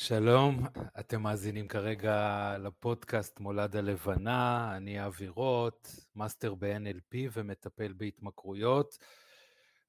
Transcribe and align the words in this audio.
שלום, 0.00 0.66
אתם 1.00 1.22
מאזינים 1.22 1.68
כרגע 1.68 2.56
לפודקאסט 2.58 3.40
מולד 3.40 3.76
הלבנה, 3.76 4.72
אני 4.76 5.06
אבי 5.06 5.28
רוט, 5.28 5.88
מאסטר 6.16 6.54
ב-NLP 6.54 7.16
ומטפל 7.32 7.92
בהתמכרויות, 7.96 8.98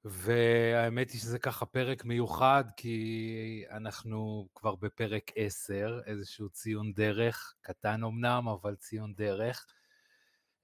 והאמת 0.04 1.10
היא 1.10 1.20
שזה 1.20 1.38
ככה 1.38 1.66
פרק 1.66 2.04
מיוחד, 2.04 2.64
כי 2.76 3.64
אנחנו 3.70 4.48
כבר 4.54 4.74
בפרק 4.74 5.30
10, 5.36 6.00
איזשהו 6.06 6.48
ציון 6.48 6.92
דרך, 6.92 7.54
קטן 7.60 8.04
אמנם, 8.04 8.48
אבל 8.48 8.74
ציון 8.74 9.14
דרך. 9.14 9.66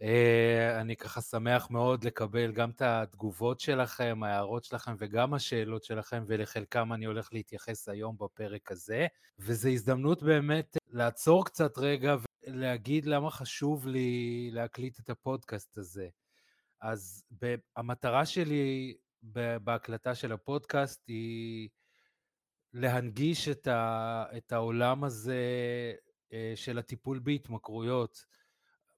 אה, 0.02 0.80
אני 0.80 0.96
ככה 0.96 1.20
שמח 1.20 1.70
מאוד 1.70 2.04
לקבל 2.04 2.52
גם 2.52 2.70
את 2.70 2.82
התגובות 2.82 3.60
שלכם, 3.60 4.22
ההערות 4.22 4.64
שלכם 4.64 4.94
וגם 4.98 5.34
השאלות 5.34 5.84
שלכם, 5.84 6.24
ולחלקם 6.26 6.92
אני 6.92 7.04
הולך 7.04 7.28
להתייחס 7.32 7.88
היום 7.88 8.16
בפרק 8.18 8.72
הזה. 8.72 9.06
וזו 9.38 9.68
הזדמנות 9.68 10.22
באמת 10.22 10.76
לעצור 10.90 11.44
קצת 11.44 11.78
רגע 11.78 12.16
ולהגיד 12.46 13.06
למה 13.06 13.30
חשוב 13.30 13.86
לי 13.86 14.50
להקליט 14.52 15.00
את 15.00 15.10
הפודקאסט 15.10 15.78
הזה. 15.78 16.08
אז 16.80 17.24
המטרה 17.76 18.26
שלי 18.26 18.94
בהקלטה 19.62 20.14
של 20.14 20.32
הפודקאסט 20.32 21.08
היא 21.08 21.68
להנגיש 22.72 23.48
את, 23.48 24.52
העולם 24.52 25.04
הזה 25.04 25.42
אה, 26.32 26.52
של 26.54 26.78
הטיפול 26.78 27.18
בהתמכרויות. 27.18 28.35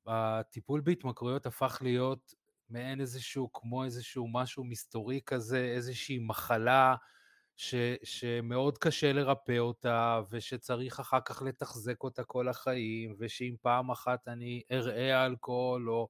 הטיפול 0.08 0.80
בהתמכרויות 0.80 1.46
הפך 1.46 1.78
להיות 1.82 2.34
מעין 2.70 3.00
איזשהו, 3.00 3.52
כמו 3.52 3.84
איזשהו 3.84 4.28
משהו 4.32 4.64
מסתורי 4.64 5.20
כזה, 5.26 5.58
איזושהי 5.76 6.18
מחלה 6.18 6.94
ש, 7.56 7.74
שמאוד 8.04 8.78
קשה 8.78 9.12
לרפא 9.12 9.58
אותה, 9.58 10.20
ושצריך 10.30 11.00
אחר 11.00 11.20
כך 11.24 11.42
לתחזק 11.42 12.02
אותה 12.02 12.24
כל 12.24 12.48
החיים, 12.48 13.14
ושאם 13.18 13.54
פעם 13.62 13.90
אחת 13.90 14.28
אני 14.28 14.62
אראה 14.72 15.26
אלכוהול, 15.26 15.90
או 15.90 16.08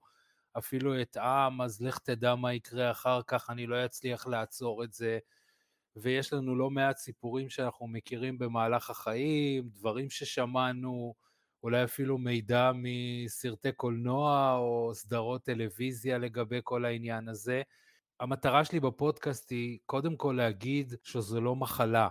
אפילו 0.59 1.03
אטעם, 1.03 1.63
אז 1.63 1.81
לך 1.83 1.99
תדע 1.99 2.35
מה 2.35 2.55
יקרה 2.55 2.91
אחר 2.91 3.21
כך, 3.27 3.51
אני 3.51 3.67
לא 3.67 3.85
אצליח 3.85 4.27
לעצור 4.27 4.85
את 4.85 4.93
זה. 4.93 5.19
ויש 5.97 6.33
לנו 6.33 6.57
לא 6.57 6.71
מעט 6.71 6.97
סיפורים 6.97 7.51
שאנחנו 7.51 7.87
מכירים 7.89 8.39
במהלך 8.39 8.91
החיים, 8.91 9.69
דברים 9.69 10.11
ששמענו, 10.11 11.15
אולי 11.63 11.85
אפילו 11.85 12.19
מידע 12.19 12.71
מסרטי 12.75 13.73
קולנוע 13.73 14.57
או 14.59 14.91
סדרות 14.95 15.45
טלוויזיה 15.45 16.19
לגבי 16.19 16.61
כל 16.65 16.85
העניין 16.85 17.29
הזה. 17.29 17.63
המטרה 18.21 18.65
שלי 18.65 18.81
בפודקאסט 18.81 19.51
היא 19.51 19.79
קודם 19.87 20.17
כל 20.17 20.35
להגיד 20.37 20.95
שזו 21.03 21.41
לא 21.41 21.57
מחלה. 21.57 22.09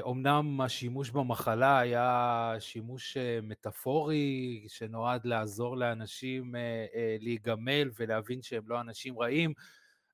אומנם 0.00 0.60
אה, 0.60 0.64
השימוש 0.64 1.10
במחלה 1.10 1.78
היה 1.78 2.56
שימוש 2.58 3.16
אה, 3.16 3.38
מטאפורי 3.42 4.64
שנועד 4.68 5.24
לעזור 5.24 5.76
לאנשים 5.76 6.56
אה, 6.56 7.16
להיגמל 7.20 7.90
ולהבין 7.98 8.42
שהם 8.42 8.62
לא 8.66 8.80
אנשים 8.80 9.18
רעים, 9.18 9.52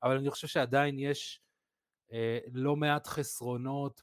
אבל 0.03 0.19
אני 0.19 0.31
חושב 0.31 0.47
שעדיין 0.47 0.99
יש 0.99 1.41
לא 2.53 2.77
מעט 2.77 3.06
חסרונות 3.06 4.03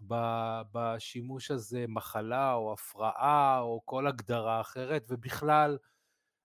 בשימוש 0.72 1.52
הזה, 1.52 1.86
מחלה 1.88 2.54
או 2.54 2.74
הפרעה 2.74 3.60
או 3.60 3.82
כל 3.86 4.08
הגדרה 4.08 4.62
אחרת, 4.62 5.06
ובכלל, 5.10 5.78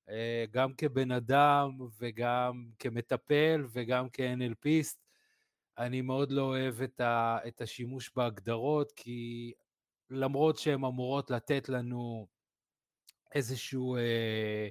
אה, 0.08 0.44
גם 0.50 0.74
כבן 0.74 1.12
אדם 1.12 1.78
וגם 1.98 2.70
כמטפל 2.78 3.66
וגם 3.72 4.06
כ-NLPיסט, 4.12 4.98
אני 5.78 6.00
מאוד 6.00 6.32
לא 6.32 6.42
אוהב 6.42 6.82
את, 6.82 7.60
השימוש 7.60 8.10
בהגדרות, 8.16 8.92
כי 8.96 9.52
למרות 10.10 10.58
שהן 10.58 10.84
אמורות 10.84 11.30
לתת 11.30 11.68
לנו 11.68 12.26
איזשהו... 13.34 13.96
אה, 13.96 14.68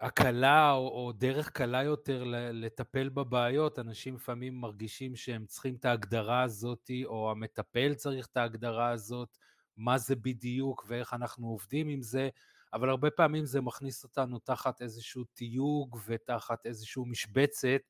הקלה 0.00 0.72
או, 0.72 0.88
או 0.88 1.12
דרך 1.12 1.50
קלה 1.50 1.82
יותר 1.82 2.24
לטפל 2.52 3.08
בבעיות, 3.08 3.78
אנשים 3.78 4.14
לפעמים 4.14 4.60
מרגישים 4.60 5.16
שהם 5.16 5.46
צריכים 5.46 5.74
את 5.74 5.84
ההגדרה 5.84 6.42
הזאת, 6.42 6.90
או 7.04 7.30
המטפל 7.30 7.94
צריך 7.94 8.26
את 8.26 8.36
ההגדרה 8.36 8.90
הזאת, 8.90 9.38
מה 9.76 9.98
זה 9.98 10.16
בדיוק 10.16 10.84
ואיך 10.88 11.14
אנחנו 11.14 11.48
עובדים 11.48 11.88
עם 11.88 12.02
זה, 12.02 12.28
אבל 12.72 12.88
הרבה 12.90 13.10
פעמים 13.10 13.44
זה 13.46 13.60
מכניס 13.60 14.04
אותנו 14.04 14.38
תחת 14.38 14.82
איזשהו 14.82 15.24
תיוג 15.24 15.98
ותחת 16.06 16.66
איזשהו 16.66 17.06
משבצת, 17.06 17.80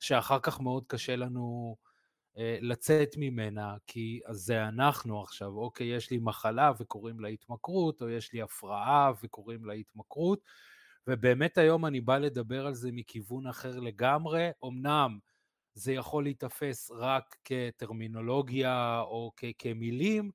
שאחר 0.00 0.38
כך 0.42 0.60
מאוד 0.60 0.84
קשה 0.86 1.16
לנו 1.16 1.76
אה, 2.38 2.58
לצאת 2.60 3.08
ממנה, 3.16 3.76
כי 3.86 4.20
זה 4.30 4.68
אנחנו 4.68 5.22
עכשיו, 5.22 5.48
אוקיי, 5.48 5.86
יש 5.96 6.10
לי 6.10 6.18
מחלה 6.18 6.72
וקוראים 6.80 7.20
לה 7.20 7.28
התמכרות, 7.28 8.02
או 8.02 8.10
יש 8.10 8.32
לי 8.32 8.42
הפרעה 8.42 9.12
וקוראים 9.22 9.64
לה 9.64 9.72
התמכרות, 9.72 10.40
ובאמת 11.06 11.58
היום 11.58 11.86
אני 11.86 12.00
בא 12.00 12.18
לדבר 12.18 12.66
על 12.66 12.74
זה 12.74 12.92
מכיוון 12.92 13.46
אחר 13.46 13.80
לגמרי. 13.80 14.48
אמנם 14.64 15.18
זה 15.74 15.92
יכול 15.92 16.24
להיתפס 16.24 16.90
רק 16.90 17.36
כטרמינולוגיה 17.44 19.00
או 19.00 19.32
כ- 19.36 19.44
כמילים, 19.58 20.30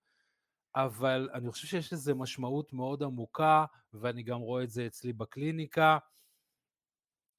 אבל 0.75 1.29
אני 1.33 1.51
חושב 1.51 1.67
שיש 1.67 1.93
לזה 1.93 2.13
משמעות 2.13 2.73
מאוד 2.73 3.03
עמוקה, 3.03 3.65
ואני 3.93 4.23
גם 4.23 4.39
רואה 4.39 4.63
את 4.63 4.69
זה 4.69 4.85
אצלי 4.85 5.13
בקליניקה. 5.13 5.97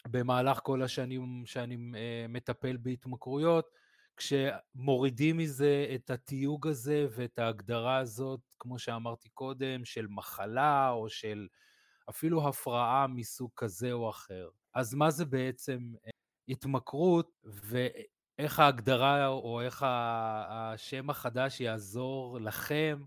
במהלך 0.09 0.61
כל 0.63 0.83
השנים 0.83 1.43
שאני 1.47 1.77
אה, 1.97 2.27
מטפל 2.29 2.77
בהתמכרויות, 2.77 3.71
כשמורידים 4.17 5.37
מזה 5.37 5.87
את 5.95 6.11
התיוג 6.11 6.67
הזה 6.67 7.07
ואת 7.11 7.39
ההגדרה 7.39 7.97
הזאת, 7.97 8.41
כמו 8.59 8.79
שאמרתי 8.79 9.29
קודם, 9.29 9.85
של 9.85 10.07
מחלה 10.11 10.91
או 10.91 11.09
של 11.09 11.47
אפילו 12.11 12.49
הפרעה 12.49 13.07
מסוג 13.07 13.51
כזה 13.57 13.93
או 13.93 14.11
אחר. 14.11 14.49
אז 14.75 14.95
מה 14.95 15.11
זה 15.11 15.25
בעצם 15.25 15.93
אה, 16.05 16.11
התמכרות, 16.49 17.31
ואיך 17.45 18.59
ההגדרה 18.59 19.27
או 19.27 19.61
איך 19.61 19.85
השם 19.87 21.11
החדש 21.11 21.61
יעזור 21.61 22.41
לכם 22.41 23.03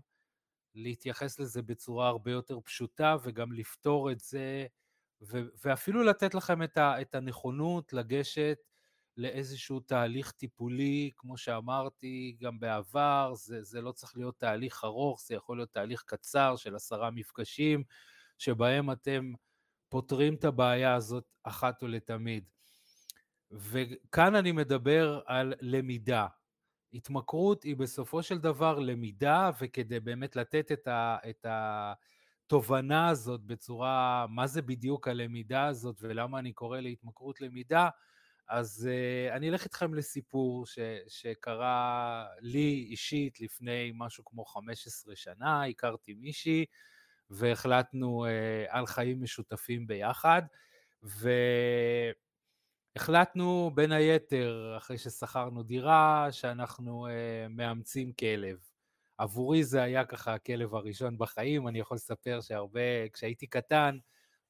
להתייחס 0.74 1.40
לזה 1.40 1.62
בצורה 1.62 2.08
הרבה 2.08 2.30
יותר 2.30 2.60
פשוטה 2.60 3.16
וגם 3.22 3.52
לפתור 3.52 4.10
את 4.10 4.20
זה, 4.20 4.66
ואפילו 5.64 6.02
לתת 6.02 6.34
לכם 6.34 6.58
את 6.76 7.14
הנכונות 7.14 7.92
לגשת 7.92 8.58
לאיזשהו 9.16 9.80
תהליך 9.80 10.30
טיפולי, 10.30 11.10
כמו 11.16 11.36
שאמרתי 11.36 12.36
גם 12.40 12.60
בעבר, 12.60 13.32
זה, 13.34 13.62
זה 13.62 13.80
לא 13.80 13.92
צריך 13.92 14.16
להיות 14.16 14.38
תהליך 14.38 14.84
ארוך, 14.84 15.22
זה 15.26 15.34
יכול 15.34 15.56
להיות 15.56 15.72
תהליך 15.72 16.02
קצר 16.06 16.56
של 16.56 16.74
עשרה 16.74 17.10
מפגשים, 17.10 17.84
שבהם 18.38 18.90
אתם 18.90 19.32
פותרים 19.88 20.34
את 20.34 20.44
הבעיה 20.44 20.94
הזאת 20.94 21.24
אחת 21.42 21.82
ולתמיד. 21.82 22.44
וכאן 23.50 24.34
אני 24.34 24.52
מדבר 24.52 25.20
על 25.26 25.54
למידה. 25.60 26.26
התמכרות 26.94 27.62
היא 27.62 27.76
בסופו 27.76 28.22
של 28.22 28.38
דבר 28.38 28.78
למידה, 28.78 29.50
וכדי 29.60 30.00
באמת 30.00 30.36
לתת 30.36 30.72
את, 30.72 30.88
ה, 30.88 31.16
את 31.30 31.46
התובנה 31.48 33.08
הזאת 33.08 33.40
בצורה, 33.40 34.26
מה 34.28 34.46
זה 34.46 34.62
בדיוק 34.62 35.08
הלמידה 35.08 35.66
הזאת 35.66 35.96
ולמה 36.00 36.38
אני 36.38 36.52
קורא 36.52 36.80
להתמכרות 36.80 37.40
למידה, 37.40 37.88
אז 38.48 38.88
uh, 38.90 39.34
אני 39.34 39.48
אלך 39.48 39.64
איתכם 39.64 39.94
לסיפור 39.94 40.66
ש, 40.66 40.78
שקרה 41.08 42.26
לי 42.40 42.86
אישית 42.90 43.40
לפני 43.40 43.92
משהו 43.94 44.24
כמו 44.24 44.44
15 44.44 45.16
שנה, 45.16 45.64
הכרתי 45.64 46.14
מישהי, 46.14 46.64
והחלטנו 47.30 48.26
uh, 48.26 48.28
על 48.68 48.86
חיים 48.86 49.22
משותפים 49.22 49.86
ביחד, 49.86 50.42
והחלטנו 52.96 53.70
בין 53.74 53.92
היתר, 53.92 54.74
אחרי 54.76 54.98
ששכרנו 54.98 55.62
דירה, 55.62 56.28
שאנחנו 56.30 57.06
uh, 57.06 57.10
מאמצים 57.48 58.12
כלב. 58.12 58.58
עבורי 59.18 59.64
זה 59.64 59.82
היה 59.82 60.04
ככה 60.04 60.34
הכלב 60.34 60.74
הראשון 60.74 61.18
בחיים, 61.18 61.68
אני 61.68 61.78
יכול 61.78 61.94
לספר 61.94 62.40
שהרבה, 62.40 63.08
כשהייתי 63.12 63.46
קטן, 63.46 63.98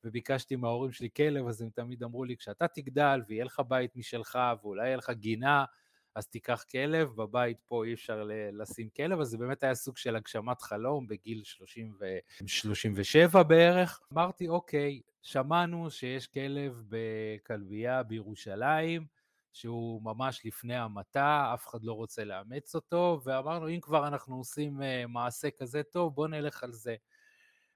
וביקשתי 0.05 0.56
מההורים 0.56 0.93
שלי 0.93 1.09
כלב, 1.17 1.49
אז 1.49 1.62
הם 1.62 1.71
תמיד 1.75 2.03
אמרו 2.03 2.25
לי, 2.25 2.37
כשאתה 2.37 2.69
תגדל 2.69 3.21
ויהיה 3.29 3.44
לך 3.44 3.62
בית 3.69 3.97
משלך, 3.97 4.38
ואולי 4.62 4.87
יהיה 4.87 4.97
לך 4.97 5.11
גינה, 5.11 5.65
אז 6.14 6.26
תיקח 6.26 6.64
כלב, 6.72 7.08
בבית 7.08 7.56
פה 7.66 7.84
אי 7.84 7.94
אפשר 7.94 8.28
לשים 8.52 8.88
כלב, 8.96 9.20
אז 9.20 9.28
זה 9.28 9.38
באמת 9.38 9.62
היה 9.62 9.75
סוג 9.75 9.96
של 9.96 10.16
הגשמת 10.16 10.62
חלום 10.62 11.06
בגיל 11.06 11.43
30 11.44 11.94
ו... 12.00 12.05
37 12.46 13.43
בערך. 13.43 14.00
אמרתי, 14.12 14.49
אוקיי, 14.49 15.00
שמענו 15.22 15.90
שיש 15.90 16.26
כלב 16.26 16.82
בכלבייה 16.88 18.02
בירושלים, 18.02 19.06
שהוא 19.52 20.02
ממש 20.02 20.40
לפני 20.44 20.76
המתה, 20.76 21.50
אף 21.55 21.66
אחד 21.69 21.84
לא 21.84 21.93
רוצה 21.93 22.25
לאמץ 22.25 22.75
אותו, 22.75 23.20
ואמרנו, 23.25 23.69
אם 23.69 23.81
כבר 23.81 24.06
אנחנו 24.06 24.37
עושים 24.37 24.82
אה, 24.82 25.06
מעשה 25.06 25.49
כזה 25.50 25.82
טוב, 25.82 26.14
בואו 26.14 26.26
נלך 26.26 26.62
על 26.62 26.72
זה. 26.72 26.96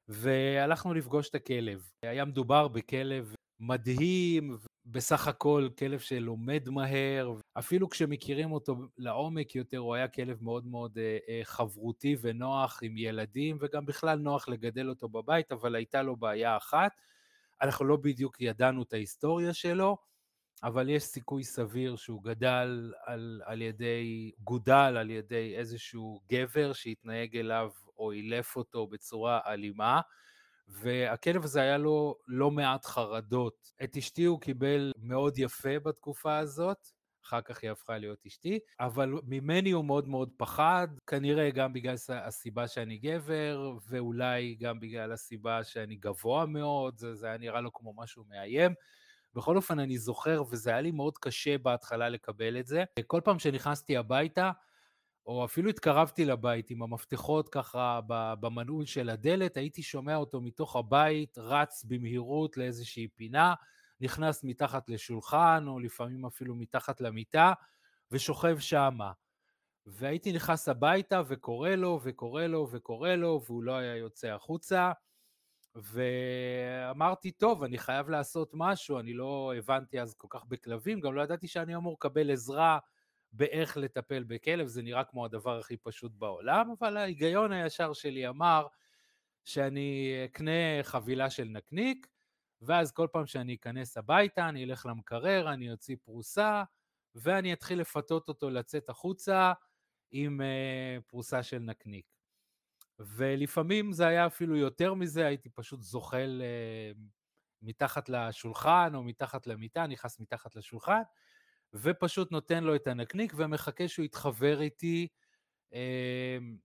והלכנו 0.09 0.95
לפגוש 0.95 1.29
את 1.29 1.35
הכלב. 1.35 1.91
היה 2.03 2.25
מדובר 2.25 2.69
בכלב 2.69 3.35
מדהים, 3.61 4.59
בסך 4.91 5.29
הכל 5.29 5.69
כלב 5.79 5.99
שלומד 5.99 6.69
מהר, 6.69 7.35
אפילו 7.59 7.89
כשמכירים 7.89 8.53
אותו 8.53 8.77
לעומק 8.99 9.55
יותר, 9.55 9.79
הוא 9.79 9.95
היה 9.95 10.09
כלב 10.09 10.39
מאוד 10.43 10.67
מאוד 10.67 10.99
אה, 10.99 11.19
אה, 11.29 11.41
חברותי 11.45 12.17
ונוח 12.21 12.81
עם 12.83 12.97
ילדים, 12.97 13.59
וגם 13.61 13.87
בכלל 13.87 14.19
נוח 14.19 14.49
לגדל 14.49 14.89
אותו 14.89 15.09
בבית, 15.09 15.53
אבל 15.53 15.75
הייתה 15.75 16.03
לו 16.03 16.17
בעיה 16.17 16.57
אחת, 16.57 16.93
אנחנו 17.63 17.85
לא 17.85 17.97
בדיוק 17.97 18.41
ידענו 18.41 18.83
את 18.83 18.93
ההיסטוריה 18.93 19.55
שלו, 19.55 19.97
אבל 20.63 20.89
יש 20.89 21.03
סיכוי 21.03 21.45
סביר 21.45 21.97
שהוא 21.97 22.23
גדל 22.23 22.93
על, 23.05 23.41
על 23.45 23.63
ידי, 23.63 24.33
גודל 24.45 24.97
על 24.99 25.11
ידי 25.11 25.55
איזשהו 25.57 26.21
גבר 26.33 26.73
שהתנהג 26.73 27.37
אליו 27.37 27.71
או 27.99 28.13
אילף 28.13 28.57
אותו 28.57 28.87
בצורה 28.87 29.41
אלימה. 29.47 30.01
והכלב 30.69 31.45
הזה 31.45 31.61
היה 31.61 31.79
לו 31.79 32.17
לא 32.27 32.51
מעט 32.51 32.85
חרדות. 32.85 33.73
את 33.85 33.97
אשתי 33.97 34.25
הוא 34.25 34.41
קיבל 34.41 34.93
מאוד 35.03 35.39
יפה 35.39 35.79
בתקופה 35.79 36.39
הזאת, 36.39 36.89
אחר 37.25 37.41
כך 37.41 37.63
היא 37.63 37.71
הפכה 37.71 37.99
להיות 37.99 38.27
אשתי, 38.27 38.59
אבל 38.81 39.13
ממני 39.27 39.71
הוא 39.71 39.85
מאוד 39.85 40.09
מאוד 40.09 40.31
פחד, 40.37 40.89
כנראה 41.07 41.51
גם 41.51 41.73
בגלל 41.73 41.95
הסיבה 42.09 42.69
שאני 42.69 42.99
גבר, 42.99 43.77
ואולי 43.89 44.57
גם 44.61 44.81
בגלל 44.81 45.13
הסיבה 45.13 45.65
שאני 45.65 45.97
גבוה 45.97 46.47
מאוד, 46.47 46.99
זה, 46.99 47.15
זה 47.15 47.27
היה 47.27 47.39
נראה 47.39 47.61
לו 47.61 47.73
כמו 47.73 47.93
משהו 47.97 48.25
מאיים. 48.29 48.75
בכל 49.35 49.57
אופן, 49.57 49.79
אני 49.79 49.99
זוכר, 49.99 50.43
וזה 50.51 50.71
היה 50.71 50.81
לי 50.81 50.91
מאוד 50.91 51.19
קשה 51.19 51.59
בהתחלה 51.59 52.09
לקבל 52.09 52.61
את 52.61 52.67
זה. 52.67 52.85
כל 53.07 53.21
פעם 53.25 53.39
שנכנסתי 53.39 53.97
הביתה, 53.97 54.51
או 55.29 55.45
אפילו 55.45 55.71
התקרבתי 55.71 56.25
לבית 56.25 56.71
עם 56.71 56.83
המפתחות 56.83 57.49
ככה 57.49 58.01
במנעול 58.41 58.87
של 58.87 59.11
הדלת, 59.11 59.57
הייתי 59.57 59.83
שומע 59.83 60.17
אותו 60.17 60.41
מתוך 60.41 60.77
הבית, 60.77 61.39
רץ 61.39 61.85
במהירות 61.85 62.57
לאיזושהי 62.57 63.09
פינה, 63.09 63.55
נכנס 64.01 64.45
מתחת 64.45 64.91
לשולחן, 64.91 65.65
או 65.69 65.81
לפעמים 65.81 66.27
אפילו 66.27 66.55
מתחת 66.55 67.01
למיטה, 67.01 67.53
ושוכב 68.13 68.59
שמה. 68.59 69.13
והייתי 69.87 70.33
נכנס 70.33 70.69
הביתה 70.69 71.23
וקורא 71.29 71.71
לו, 71.71 72.01
וקורא 72.03 72.47
לו, 72.47 72.69
וקורא 72.71 73.15
לו, 73.15 73.41
והוא 73.47 73.63
לא 73.63 73.77
היה 73.77 73.97
יוצא 73.97 74.29
החוצה. 74.29 74.93
ואמרתי, 75.75 77.31
טוב, 77.31 77.63
אני 77.63 77.79
חייב 77.79 78.09
לעשות 78.09 78.51
משהו, 78.55 78.99
אני 78.99 79.15
לא 79.15 79.53
הבנתי 79.59 80.01
אז 80.01 80.15
כל 80.15 80.29
כך 80.31 80.45
בכלבים, 80.45 81.01
גם 81.01 81.15
לא 81.15 81.23
ידעתי 81.23 81.49
שאני 81.49 81.77
אמור 81.77 81.93
לקבל 81.93 82.31
עזרה 82.31 82.79
באיך 83.33 83.77
לטפל 83.77 84.25
בכלב, 84.25 84.67
זה 84.67 84.83
נראה 84.83 85.05
כמו 85.05 85.25
הדבר 85.25 85.59
הכי 85.59 85.77
פשוט 85.77 86.13
בעולם, 86.15 86.71
אבל 86.79 86.97
ההיגיון 86.97 87.53
הישר 87.53 87.93
שלי 87.93 88.29
אמר 88.29 88.67
שאני 89.45 90.13
אקנה 90.25 90.83
חבילה 90.83 91.31
של 91.31 91.45
נקניק, 91.45 92.07
ואז 92.63 92.93
כל 92.93 93.07
פעם 93.13 93.27
שאני 93.27 93.55
אכנס 93.55 93.97
הביתה, 93.97 94.49
אני 94.49 94.65
אלך 94.65 94.87
למקרר, 94.87 95.53
אני 95.53 95.73
אוציא 95.73 95.97
פרוסה, 96.05 96.63
ואני 97.15 97.53
אתחיל 97.53 97.81
לפתות 97.81 98.29
אותו 98.29 98.51
לצאת 98.51 98.89
החוצה 98.89 99.53
עם 100.11 100.41
uh, 100.41 101.03
פרוסה 101.03 101.43
של 101.43 101.59
נקניק. 101.59 102.07
ולפעמים 102.99 103.93
זה 103.93 104.07
היה 104.07 104.27
אפילו 104.27 104.57
יותר 104.57 104.95
מזה, 104.95 105.27
הייתי 105.27 105.49
פשוט 105.49 105.83
זוחל 105.83 106.43
uh, 106.95 106.99
מתחת 107.63 108.09
לשולחן 108.09 108.93
או 108.95 109.03
מתחת 109.03 109.47
למיטה, 109.47 109.87
נכנס 109.87 110.21
מתחת 110.21 110.57
לשולחן, 110.57 111.03
ופשוט 111.75 112.33
נותן 112.33 112.65
לו 112.65 112.75
את 112.75 112.87
הנקניק 112.87 113.33
ומחכה 113.37 113.89
שהוא 113.89 114.05
יתחבר 114.05 114.61
איתי, 114.61 115.09
אמ, 115.73 116.57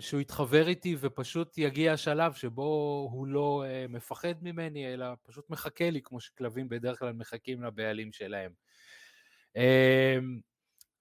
שהוא 0.00 0.20
יתחבר 0.20 0.68
איתי 0.68 0.96
ופשוט 1.00 1.58
יגיע 1.58 1.92
השלב 1.92 2.32
שבו 2.34 3.08
הוא 3.12 3.26
לא 3.26 3.64
אה, 3.66 3.86
מפחד 3.88 4.34
ממני, 4.42 4.94
אלא 4.94 5.06
פשוט 5.22 5.50
מחכה 5.50 5.90
לי, 5.90 6.02
כמו 6.02 6.20
שכלבים 6.20 6.68
בדרך 6.68 6.98
כלל 6.98 7.12
מחכים 7.12 7.62
לבעלים 7.62 8.12
שלהם. 8.12 8.52
אמ, 9.56 10.40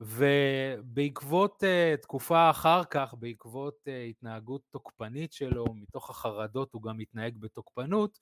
ובעקבות 0.02 1.64
uh, 1.64 2.02
תקופה 2.02 2.50
אחר 2.50 2.84
כך, 2.84 3.14
בעקבות 3.20 3.76
uh, 3.86 4.10
התנהגות 4.10 4.62
תוקפנית 4.72 5.34
שלו, 5.34 5.66
מתוך 5.76 6.10
החרדות 6.10 6.74
הוא 6.74 6.84
גם 6.84 7.00
התנהג 7.00 7.38
בתוקפנות, 7.38 8.20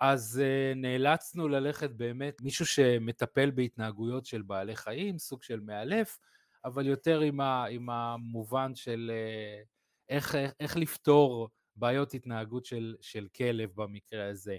אז 0.00 0.42
uh, 0.42 0.74
נאלצנו 0.78 1.48
ללכת 1.48 1.90
באמת, 1.90 2.40
מישהו 2.42 2.66
שמטפל 2.66 3.50
בהתנהגויות 3.50 4.26
של 4.26 4.42
בעלי 4.42 4.76
חיים, 4.76 5.18
סוג 5.18 5.42
של 5.42 5.60
מאלף, 5.60 6.18
אבל 6.64 6.86
יותר 6.86 7.20
עם, 7.20 7.40
ה, 7.40 7.64
עם 7.64 7.90
המובן 7.90 8.74
של 8.74 9.10
uh, 9.12 9.66
איך, 10.08 10.34
איך, 10.34 10.52
איך 10.60 10.76
לפתור 10.76 11.50
בעיות 11.76 12.14
התנהגות 12.14 12.64
של, 12.64 12.96
של 13.00 13.28
כלב 13.36 13.70
במקרה 13.74 14.28
הזה. 14.28 14.56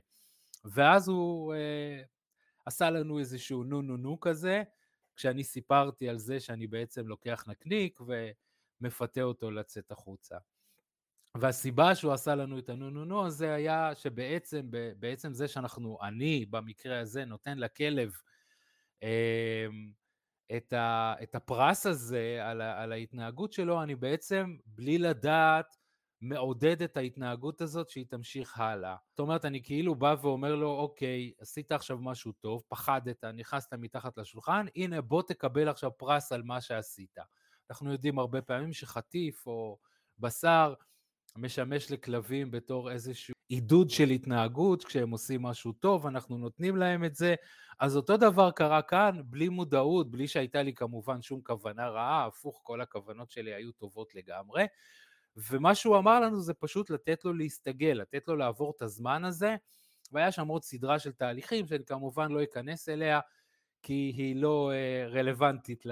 ואז 0.65 1.07
הוא 1.07 1.53
uh, 1.53 1.57
עשה 2.65 2.89
לנו 2.89 3.19
איזשהו 3.19 3.63
נו 3.63 3.81
נו 3.81 3.97
נו 3.97 4.19
כזה, 4.19 4.63
כשאני 5.15 5.43
סיפרתי 5.43 6.09
על 6.09 6.17
זה 6.17 6.39
שאני 6.39 6.67
בעצם 6.67 7.07
לוקח 7.07 7.43
נקניק 7.47 7.99
ומפתה 8.81 9.21
אותו 9.21 9.51
לצאת 9.51 9.91
החוצה. 9.91 10.37
והסיבה 11.39 11.95
שהוא 11.95 12.13
עשה 12.13 12.35
לנו 12.35 12.59
את 12.59 12.69
הנו-נו-נו 12.69 13.25
הזה 13.25 13.53
היה 13.53 13.95
שבעצם 13.95 14.69
בעצם 14.99 15.33
זה 15.33 15.47
שאנחנו, 15.47 15.97
אני 16.01 16.45
במקרה 16.49 16.99
הזה, 16.99 17.25
נותן 17.25 17.57
לכלב 17.57 18.11
אה, 19.03 19.67
את, 20.57 20.73
ה, 20.73 21.13
את 21.23 21.35
הפרס 21.35 21.85
הזה 21.85 22.39
על, 22.41 22.61
ה, 22.61 22.83
על 22.83 22.91
ההתנהגות 22.91 23.53
שלו, 23.53 23.83
אני 23.83 23.95
בעצם, 23.95 24.55
בלי 24.65 24.97
לדעת, 24.97 25.77
מעודד 26.21 26.81
את 26.81 26.97
ההתנהגות 26.97 27.61
הזאת 27.61 27.89
שהיא 27.89 28.05
תמשיך 28.09 28.59
הלאה. 28.59 28.95
זאת 29.09 29.19
אומרת, 29.19 29.45
אני 29.45 29.63
כאילו 29.63 29.95
בא 29.95 30.15
ואומר 30.21 30.55
לו, 30.55 30.69
אוקיי, 30.69 31.31
עשית 31.39 31.71
עכשיו 31.71 31.97
משהו 31.97 32.31
טוב, 32.31 32.63
פחדת, 32.67 33.23
נכנסת 33.23 33.73
מתחת 33.73 34.17
לשולחן, 34.17 34.65
הנה 34.75 35.01
בוא 35.01 35.21
תקבל 35.21 35.69
עכשיו 35.69 35.91
פרס 35.97 36.31
על 36.31 36.43
מה 36.43 36.61
שעשית. 36.61 37.17
אנחנו 37.69 37.91
יודעים 37.91 38.19
הרבה 38.19 38.41
פעמים 38.41 38.73
שחטיף 38.73 39.47
או 39.47 39.77
בשר, 40.19 40.73
משמש 41.37 41.91
לכלבים 41.91 42.51
בתור 42.51 42.91
איזשהו 42.91 43.33
עידוד 43.49 43.89
של 43.89 44.09
התנהגות, 44.09 44.83
כשהם 44.83 45.09
עושים 45.09 45.41
משהו 45.41 45.71
טוב, 45.71 46.07
אנחנו 46.07 46.37
נותנים 46.37 46.77
להם 46.77 47.03
את 47.03 47.15
זה. 47.15 47.35
אז 47.79 47.95
אותו 47.95 48.17
דבר 48.17 48.51
קרה 48.51 48.81
כאן, 48.81 49.21
בלי 49.25 49.49
מודעות, 49.49 50.11
בלי 50.11 50.27
שהייתה 50.27 50.61
לי 50.63 50.73
כמובן 50.73 51.21
שום 51.21 51.41
כוונה 51.41 51.89
רעה, 51.89 52.25
הפוך, 52.25 52.61
כל 52.63 52.81
הכוונות 52.81 53.31
שלי 53.31 53.53
היו 53.53 53.71
טובות 53.71 54.15
לגמרי. 54.15 54.65
ומה 55.35 55.75
שהוא 55.75 55.97
אמר 55.97 56.19
לנו 56.19 56.41
זה 56.41 56.53
פשוט 56.53 56.89
לתת 56.89 57.25
לו 57.25 57.33
להסתגל, 57.33 57.97
לתת 58.01 58.27
לו 58.27 58.35
לעבור 58.35 58.73
את 58.77 58.81
הזמן 58.81 59.25
הזה, 59.25 59.55
והיה 60.11 60.31
שם 60.31 60.47
עוד 60.47 60.63
סדרה 60.63 60.99
של 60.99 61.11
תהליכים 61.11 61.67
שאני 61.67 61.85
כמובן 61.85 62.31
לא 62.31 62.43
אכנס 62.43 62.89
אליה, 62.89 63.19
כי 63.83 64.13
היא 64.17 64.35
לא 64.35 64.71
uh, 64.71 65.13
רלוונטית 65.13 65.85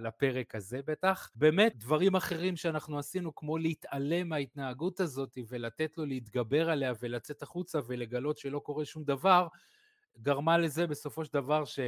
לפרק 0.00 0.54
הזה 0.54 0.80
בטח. 0.86 1.30
באמת, 1.34 1.76
דברים 1.76 2.16
אחרים 2.16 2.56
שאנחנו 2.56 2.98
עשינו, 2.98 3.34
כמו 3.34 3.58
להתעלם 3.58 4.28
מההתנהגות 4.28 5.00
הזאת 5.00 5.38
ולתת 5.48 5.98
לו 5.98 6.04
להתגבר 6.04 6.70
עליה 6.70 6.92
ולצאת 7.00 7.42
החוצה 7.42 7.78
ולגלות 7.86 8.38
שלא 8.38 8.58
קורה 8.58 8.84
שום 8.84 9.04
דבר, 9.04 9.48
גרמה 10.22 10.58
לזה 10.58 10.86
בסופו 10.86 11.24
של 11.24 11.32
דבר 11.32 11.64
ש... 11.64 11.78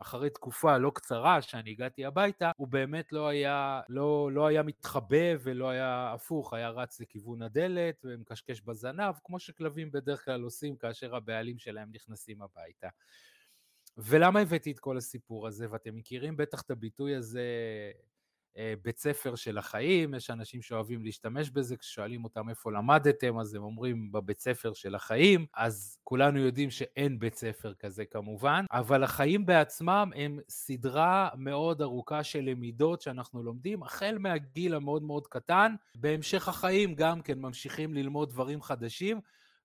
אחרי 0.00 0.30
תקופה 0.30 0.78
לא 0.78 0.90
קצרה 0.94 1.42
שאני 1.42 1.70
הגעתי 1.70 2.04
הביתה, 2.04 2.50
הוא 2.56 2.68
באמת 2.68 3.12
לא 3.12 3.28
היה, 3.28 3.80
לא, 3.88 4.30
לא 4.32 4.46
היה 4.46 4.62
מתחבא 4.62 5.34
ולא 5.42 5.70
היה 5.70 6.12
הפוך, 6.14 6.52
היה 6.52 6.70
רץ 6.70 7.00
לכיוון 7.00 7.42
הדלת 7.42 8.04
ומקשקש 8.04 8.60
בזנב, 8.60 9.14
כמו 9.24 9.38
שכלבים 9.38 9.90
בדרך 9.90 10.24
כלל 10.24 10.42
עושים 10.42 10.76
כאשר 10.76 11.16
הבעלים 11.16 11.58
שלהם 11.58 11.88
נכנסים 11.92 12.42
הביתה. 12.42 12.88
ולמה 14.04 14.40
הבאתי 14.40 14.70
את 14.70 14.78
כל 14.78 14.96
הסיפור 14.96 15.46
הזה? 15.46 15.66
ואתם 15.70 15.96
מכירים 15.96 16.36
בטח 16.36 16.60
את 16.60 16.70
הביטוי 16.70 17.14
הזה, 17.14 17.42
אה, 18.56 18.74
בית 18.82 18.98
ספר 18.98 19.34
של 19.34 19.58
החיים, 19.58 20.14
יש 20.14 20.30
אנשים 20.30 20.62
שאוהבים 20.62 21.02
להשתמש 21.02 21.50
בזה, 21.50 21.76
כששואלים 21.76 22.24
אותם 22.24 22.48
איפה 22.48 22.72
למדתם, 22.72 23.38
אז 23.38 23.54
הם 23.54 23.62
אומרים 23.62 24.12
בבית 24.12 24.40
ספר 24.40 24.72
של 24.72 24.94
החיים, 24.94 25.46
אז 25.54 25.98
כולנו 26.04 26.38
יודעים 26.38 26.70
שאין 26.70 27.18
בית 27.18 27.34
ספר 27.34 27.74
כזה 27.74 28.04
כמובן, 28.04 28.64
אבל 28.72 29.04
החיים 29.04 29.46
בעצמם 29.46 30.10
הם 30.14 30.38
סדרה 30.48 31.28
מאוד 31.36 31.82
ארוכה 31.82 32.24
של 32.24 32.40
למידות 32.40 33.00
שאנחנו 33.02 33.42
לומדים, 33.42 33.82
החל 33.82 34.16
מהגיל 34.20 34.74
המאוד 34.74 35.02
מאוד 35.02 35.26
קטן, 35.26 35.74
בהמשך 35.94 36.48
החיים 36.48 36.94
גם 36.94 37.22
כן 37.22 37.38
ממשיכים 37.38 37.94
ללמוד 37.94 38.30
דברים 38.30 38.62
חדשים, 38.62 39.20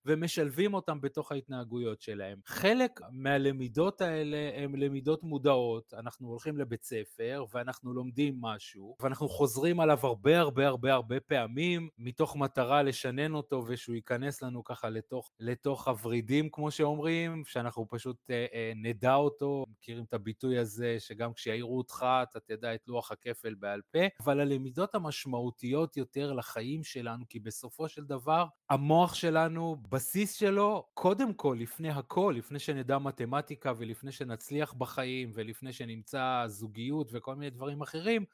ומשלבים 0.06 0.74
אותם 0.74 1.00
בתוך 1.00 1.32
ההתנהגויות 1.32 2.00
שלהם. 2.00 2.38
חלק 2.46 3.00
מהלמידות 3.10 4.00
האלה 4.00 4.50
הן 4.54 4.74
למידות 4.74 5.22
מודעות, 5.22 5.94
אנחנו 5.94 6.28
הולכים 6.28 6.58
לבית 6.58 6.84
ספר 6.84 7.44
ואנחנו 7.54 7.92
לומדים 7.92 8.40
משהו, 8.40 8.96
ואנחנו 9.02 9.28
חוזרים 9.28 9.80
עליו 9.80 9.98
הרבה 10.02 10.40
הרבה 10.40 10.66
הרבה 10.66 10.94
הרבה 10.94 11.20
פעמים, 11.20 11.88
מתוך 11.98 12.36
מטרה 12.36 12.82
לשנן 12.82 13.34
אותו 13.34 13.64
ושהוא 13.68 13.94
ייכנס 13.96 14.42
לנו 14.42 14.64
ככה 14.64 14.90
לתוך, 14.90 15.30
לתוך 15.40 15.88
הוורידים, 15.88 16.48
כמו 16.52 16.70
שאומרים, 16.70 17.42
שאנחנו 17.46 17.86
פשוט 17.88 18.16
אה, 18.30 18.46
אה, 18.54 18.72
נדע 18.76 19.14
אותו, 19.14 19.64
מכירים 19.68 20.04
את 20.04 20.14
הביטוי 20.14 20.58
הזה, 20.58 20.96
שגם 20.98 21.32
כשיעירו 21.32 21.78
אותך 21.78 22.06
אתה 22.22 22.40
תדע 22.40 22.74
את 22.74 22.88
לוח 22.88 23.12
הכפל 23.12 23.54
בעל 23.54 23.80
פה, 23.92 23.98
אבל 24.20 24.40
הלמידות 24.40 24.94
המשמעותיות 24.94 25.96
יותר 25.96 26.32
לחיים 26.32 26.84
שלנו, 26.84 27.24
כי 27.28 27.40
בסופו 27.40 27.88
של 27.88 28.04
דבר 28.04 28.46
המוח 28.70 29.14
שלנו, 29.14 29.76
הבסיס 29.98 30.34
שלו, 30.34 30.88
קודם 30.94 31.34
כל, 31.34 31.56
לפני 31.60 31.90
הכל, 31.90 32.34
לפני 32.36 32.58
שנדע 32.58 32.98
מתמטיקה 32.98 33.72
ולפני 33.76 34.12
שנצליח 34.12 34.72
בחיים 34.72 35.30
ולפני 35.34 35.72
שנמצא 35.72 36.44
זוגיות 36.46 37.08
וכל 37.12 37.34
מיני 37.34 37.50
דברים 37.50 37.82
אחרים, 37.82 38.24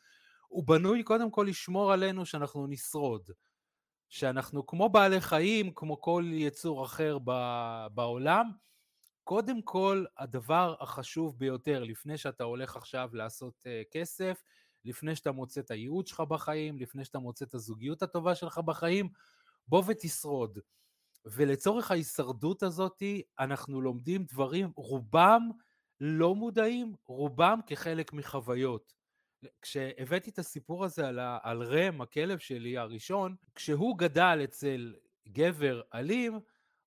הוא 0.48 0.64
בנוי 0.64 1.02
קודם 1.02 1.30
כל 1.30 1.46
לשמור 1.48 1.92
עלינו 1.92 2.26
שאנחנו 2.26 2.66
נשרוד. 2.66 3.30
שאנחנו 4.08 4.66
כמו 4.66 4.88
בעלי 4.88 5.20
חיים, 5.20 5.70
כמו 5.74 6.00
כל 6.00 6.24
יצור 6.32 6.84
אחר 6.84 7.18
בעולם, 7.94 8.50
קודם 9.24 9.62
כל, 9.62 10.04
הדבר 10.18 10.74
החשוב 10.80 11.38
ביותר, 11.38 11.84
לפני 11.84 12.18
שאתה 12.18 12.44
הולך 12.44 12.76
עכשיו 12.76 13.10
לעשות 13.12 13.62
uh, 13.66 13.92
כסף, 13.92 14.42
לפני 14.84 15.16
שאתה 15.16 15.32
מוצא 15.32 15.60
את 15.60 15.70
הייעוד 15.70 16.06
שלך 16.06 16.20
בחיים, 16.20 16.78
לפני 16.78 17.04
שאתה 17.04 17.18
מוצא 17.18 17.44
את 17.44 17.54
הזוגיות 17.54 18.02
הטובה 18.02 18.34
שלך 18.34 18.58
בחיים, 18.58 19.08
בוא 19.68 19.82
ותשרוד. 19.86 20.58
ולצורך 21.26 21.90
ההישרדות 21.90 22.62
הזאת, 22.62 23.02
אנחנו 23.38 23.80
לומדים 23.80 24.24
דברים, 24.24 24.70
רובם 24.76 25.50
לא 26.00 26.34
מודעים, 26.34 26.94
רובם 27.06 27.60
כחלק 27.66 28.12
מחוויות. 28.12 28.94
כשהבאתי 29.62 30.30
את 30.30 30.38
הסיפור 30.38 30.84
הזה 30.84 31.08
על, 31.08 31.18
על 31.42 31.62
רם, 31.62 32.00
הכלב 32.00 32.38
שלי 32.38 32.78
הראשון, 32.78 33.36
כשהוא 33.54 33.98
גדל 33.98 34.40
אצל 34.44 34.94
גבר 35.28 35.80
אלים, 35.94 36.40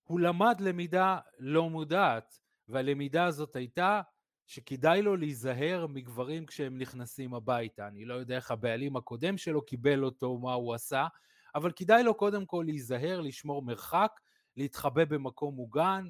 הוא 0.04 0.20
למד 0.20 0.62
למידה 0.62 1.20
לא 1.40 1.70
מודעת, 1.70 2.40
והלמידה 2.68 3.26
הזאת 3.26 3.56
הייתה 3.56 4.02
שכדאי 4.48 5.02
לו 5.02 5.16
להיזהר 5.16 5.88
מגברים 5.88 6.46
כשהם 6.46 6.78
נכנסים 6.78 7.34
הביתה. 7.34 7.88
אני 7.88 8.06
לא 8.06 8.14
יודע 8.14 8.36
איך 8.36 8.52
הבעלים 8.52 8.96
הקודם 8.96 9.38
שלו 9.38 9.66
קיבל 9.66 10.04
אותו, 10.04 10.38
מה 10.38 10.54
הוא 10.54 10.74
עשה, 10.74 11.08
אבל 11.56 11.72
כדאי 11.72 12.04
לו 12.04 12.14
קודם 12.16 12.46
כל 12.46 12.64
להיזהר, 12.68 13.22
לשמור 13.22 13.62
מרחק, 13.62 14.12
להתחבא 14.58 15.06
במקום 15.06 15.56
מוגן, 15.56 16.08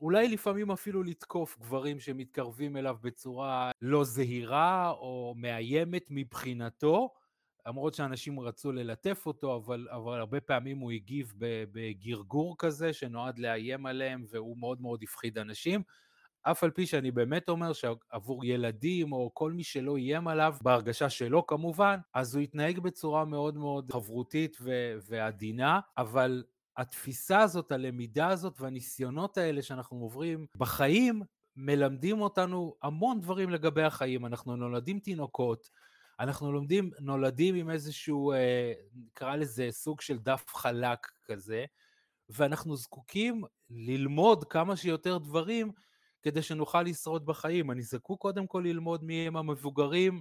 אולי 0.00 0.28
לפעמים 0.28 0.70
אפילו 0.70 1.02
לתקוף 1.02 1.58
גברים 1.58 2.00
שמתקרבים 2.00 2.76
אליו 2.76 2.96
בצורה 3.00 3.70
לא 3.82 4.04
זהירה 4.04 4.90
או 4.90 5.34
מאיימת 5.36 6.06
מבחינתו, 6.10 7.10
למרות 7.66 7.94
שאנשים 7.94 8.40
רצו 8.40 8.72
ללטף 8.72 9.26
אותו, 9.26 9.56
אבל, 9.56 9.88
אבל 9.90 10.18
הרבה 10.18 10.40
פעמים 10.40 10.78
הוא 10.78 10.90
הגיב 10.90 11.34
בגרגור 11.72 12.56
כזה 12.58 12.92
שנועד 12.92 13.38
לאיים 13.38 13.86
עליהם 13.86 14.24
והוא 14.30 14.58
מאוד 14.58 14.80
מאוד 14.80 15.02
הפחיד 15.02 15.38
אנשים. 15.38 15.82
אף 16.42 16.64
על 16.64 16.70
פי 16.70 16.86
שאני 16.86 17.10
באמת 17.10 17.48
אומר 17.48 17.72
שעבור 17.72 18.44
ילדים 18.44 19.12
או 19.12 19.30
כל 19.34 19.52
מי 19.52 19.64
שלא 19.64 19.96
איים 19.96 20.28
עליו, 20.28 20.54
בהרגשה 20.62 21.10
שלו 21.10 21.46
כמובן, 21.46 21.98
אז 22.14 22.34
הוא 22.34 22.42
התנהג 22.42 22.78
בצורה 22.78 23.24
מאוד 23.24 23.56
מאוד 23.56 23.92
חברותית 23.92 24.56
ו- 24.60 24.96
ועדינה, 25.08 25.80
אבל 25.96 26.44
התפיסה 26.76 27.40
הזאת, 27.40 27.72
הלמידה 27.72 28.28
הזאת 28.28 28.60
והניסיונות 28.60 29.38
האלה 29.38 29.62
שאנחנו 29.62 29.96
עוברים 29.96 30.46
בחיים, 30.56 31.22
מלמדים 31.56 32.20
אותנו 32.20 32.74
המון 32.82 33.20
דברים 33.20 33.50
לגבי 33.50 33.82
החיים. 33.82 34.26
אנחנו 34.26 34.56
נולדים 34.56 34.98
תינוקות, 34.98 35.70
אנחנו 36.20 36.52
לומדים, 36.52 36.90
נולדים 37.00 37.54
עם 37.54 37.70
איזשהו, 37.70 38.32
אה, 38.32 38.72
נקרא 38.94 39.36
לזה 39.36 39.68
סוג 39.70 40.00
של 40.00 40.18
דף 40.18 40.44
חלק 40.48 40.98
כזה, 41.24 41.64
ואנחנו 42.28 42.76
זקוקים 42.76 43.42
ללמוד 43.70 44.44
כמה 44.44 44.76
שיותר 44.76 45.18
דברים 45.18 45.72
כדי 46.22 46.42
שנוכל 46.42 46.82
לשרוד 46.82 47.26
בחיים. 47.26 47.70
אני 47.70 47.82
זקוק 47.82 48.20
קודם 48.20 48.46
כל 48.46 48.62
ללמוד 48.66 49.04
מי 49.04 49.26
הם 49.26 49.36
המבוגרים 49.36 50.20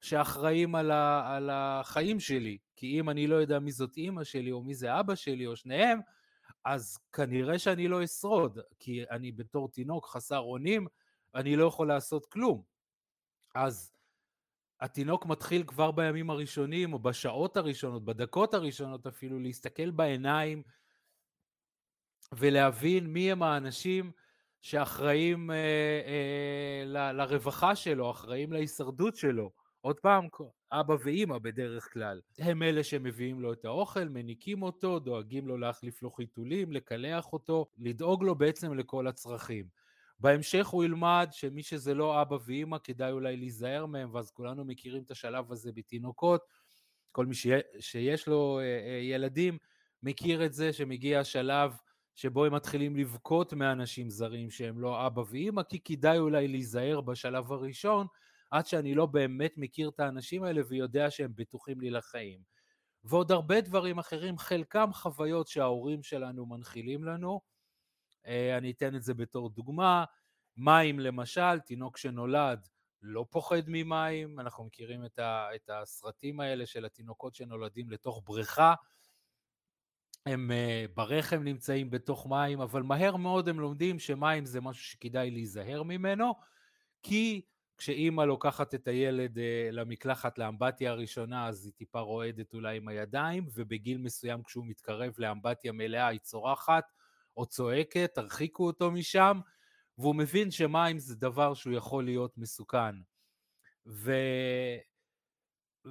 שאחראים 0.00 0.74
על, 0.74 0.90
ה, 0.90 1.36
על 1.36 1.50
החיים 1.52 2.20
שלי, 2.20 2.58
כי 2.76 3.00
אם 3.00 3.10
אני 3.10 3.26
לא 3.26 3.34
יודע 3.36 3.58
מי 3.58 3.72
זאת 3.72 3.96
אימא 3.96 4.24
שלי 4.24 4.52
או 4.52 4.62
מי 4.62 4.74
זה 4.74 5.00
אבא 5.00 5.14
שלי 5.14 5.46
או 5.46 5.56
שניהם, 5.56 6.00
אז 6.64 6.98
כנראה 7.12 7.58
שאני 7.58 7.88
לא 7.88 8.04
אשרוד, 8.04 8.58
כי 8.78 9.04
אני 9.10 9.32
בתור 9.32 9.68
תינוק 9.68 10.06
חסר 10.06 10.38
אונים, 10.38 10.86
אני 11.34 11.56
לא 11.56 11.66
יכול 11.66 11.88
לעשות 11.88 12.26
כלום. 12.26 12.62
אז 13.54 13.92
התינוק 14.80 15.26
מתחיל 15.26 15.62
כבר 15.66 15.90
בימים 15.90 16.30
הראשונים, 16.30 16.92
או 16.92 16.98
בשעות 16.98 17.56
הראשונות, 17.56 18.04
בדקות 18.04 18.54
הראשונות 18.54 19.06
אפילו, 19.06 19.38
להסתכל 19.38 19.90
בעיניים 19.90 20.62
ולהבין 22.32 23.06
מי 23.06 23.32
הם 23.32 23.42
האנשים 23.42 24.12
שאחראים 24.62 25.50
אה, 25.50 25.56
אה, 26.06 26.84
ל, 26.84 27.12
לרווחה 27.12 27.76
שלו, 27.76 28.10
אחראים 28.10 28.52
להישרדות 28.52 29.16
שלו. 29.16 29.50
עוד 29.86 30.00
פעם, 30.00 30.28
אבא 30.72 30.96
ואימא 31.04 31.38
בדרך 31.38 31.92
כלל. 31.92 32.20
הם 32.38 32.62
אלה 32.62 32.84
שמביאים 32.84 33.40
לו 33.40 33.52
את 33.52 33.64
האוכל, 33.64 34.08
מניקים 34.08 34.62
אותו, 34.62 34.98
דואגים 34.98 35.46
לו 35.46 35.58
להחליף 35.58 36.02
לו 36.02 36.10
חיתולים, 36.10 36.72
לקלח 36.72 37.32
אותו, 37.32 37.66
לדאוג 37.78 38.24
לו 38.24 38.34
בעצם 38.34 38.74
לכל 38.74 39.06
הצרכים. 39.06 39.66
בהמשך 40.18 40.66
הוא 40.66 40.84
ילמד 40.84 41.28
שמי 41.32 41.62
שזה 41.62 41.94
לא 41.94 42.22
אבא 42.22 42.36
ואימא, 42.46 42.76
כדאי 42.84 43.12
אולי 43.12 43.36
להיזהר 43.36 43.86
מהם, 43.86 44.14
ואז 44.14 44.30
כולנו 44.30 44.64
מכירים 44.64 45.02
את 45.02 45.10
השלב 45.10 45.52
הזה 45.52 45.72
בתינוקות. 45.72 46.40
כל 47.12 47.26
מי 47.26 47.34
שיש 47.80 48.28
לו 48.28 48.58
אה, 48.60 48.64
אה, 48.64 49.00
ילדים 49.02 49.58
מכיר 50.02 50.46
את 50.46 50.52
זה 50.52 50.72
שמגיע 50.72 51.20
השלב 51.20 51.72
שבו 52.14 52.44
הם 52.44 52.54
מתחילים 52.54 52.96
לבכות 52.96 53.52
מאנשים 53.52 54.10
זרים 54.10 54.50
שהם 54.50 54.80
לא 54.80 55.06
אבא 55.06 55.22
ואימא, 55.30 55.62
כי 55.62 55.80
כדאי 55.80 56.18
אולי 56.18 56.48
להיזהר 56.48 57.00
בשלב 57.00 57.52
הראשון, 57.52 58.06
עד 58.50 58.66
שאני 58.66 58.94
לא 58.94 59.06
באמת 59.06 59.52
מכיר 59.56 59.88
את 59.88 60.00
האנשים 60.00 60.44
האלה 60.44 60.62
ויודע 60.68 61.10
שהם 61.10 61.32
בטוחים 61.34 61.80
לי 61.80 61.90
לחיים. 61.90 62.40
ועוד 63.04 63.32
הרבה 63.32 63.60
דברים 63.60 63.98
אחרים, 63.98 64.38
חלקם 64.38 64.90
חוויות 64.92 65.48
שההורים 65.48 66.02
שלנו 66.02 66.46
מנחילים 66.46 67.04
לנו. 67.04 67.40
אה, 68.26 68.58
אני 68.58 68.70
אתן 68.70 68.96
את 68.96 69.02
זה 69.02 69.14
בתור 69.14 69.50
דוגמה. 69.50 70.04
מים 70.56 71.00
למשל, 71.00 71.60
תינוק 71.60 71.96
שנולד 71.96 72.68
לא 73.02 73.26
פוחד 73.30 73.62
ממים, 73.66 74.40
אנחנו 74.40 74.64
מכירים 74.64 75.04
את, 75.04 75.18
ה, 75.18 75.48
את 75.54 75.70
הסרטים 75.70 76.40
האלה 76.40 76.66
של 76.66 76.84
התינוקות 76.84 77.34
שנולדים 77.34 77.90
לתוך 77.90 78.22
בריכה, 78.24 78.74
הם 80.26 80.50
uh, 80.50 80.90
ברחם 80.94 81.42
נמצאים 81.42 81.90
בתוך 81.90 82.26
מים, 82.26 82.60
אבל 82.60 82.82
מהר 82.82 83.16
מאוד 83.16 83.48
הם 83.48 83.60
לומדים 83.60 83.98
שמים 83.98 84.44
זה 84.44 84.60
משהו 84.60 84.84
שכדאי 84.84 85.30
להיזהר 85.30 85.82
ממנו, 85.82 86.34
כי 87.02 87.42
כשאימא 87.78 88.22
לוקחת 88.22 88.74
את 88.74 88.88
הילד 88.88 89.36
uh, 89.36 89.40
למקלחת 89.72 90.38
לאמבטיה 90.38 90.90
הראשונה, 90.90 91.48
אז 91.48 91.64
היא 91.64 91.72
טיפה 91.72 92.00
רועדת 92.00 92.54
אולי 92.54 92.76
עם 92.76 92.88
הידיים, 92.88 93.48
ובגיל 93.54 93.98
מסוים 93.98 94.42
כשהוא 94.42 94.66
מתקרב 94.66 95.12
לאמבטיה 95.18 95.72
מלאה 95.72 96.06
היא 96.06 96.20
צורחת 96.20 96.84
או 97.36 97.46
צועקת, 97.46 98.10
תרחיקו 98.14 98.66
אותו 98.66 98.90
משם, 98.90 99.40
והוא 99.98 100.14
מבין 100.14 100.50
שמים 100.50 100.98
זה 100.98 101.16
דבר 101.16 101.54
שהוא 101.54 101.72
יכול 101.72 102.04
להיות 102.04 102.38
מסוכן. 102.38 102.94
ו... 103.86 104.12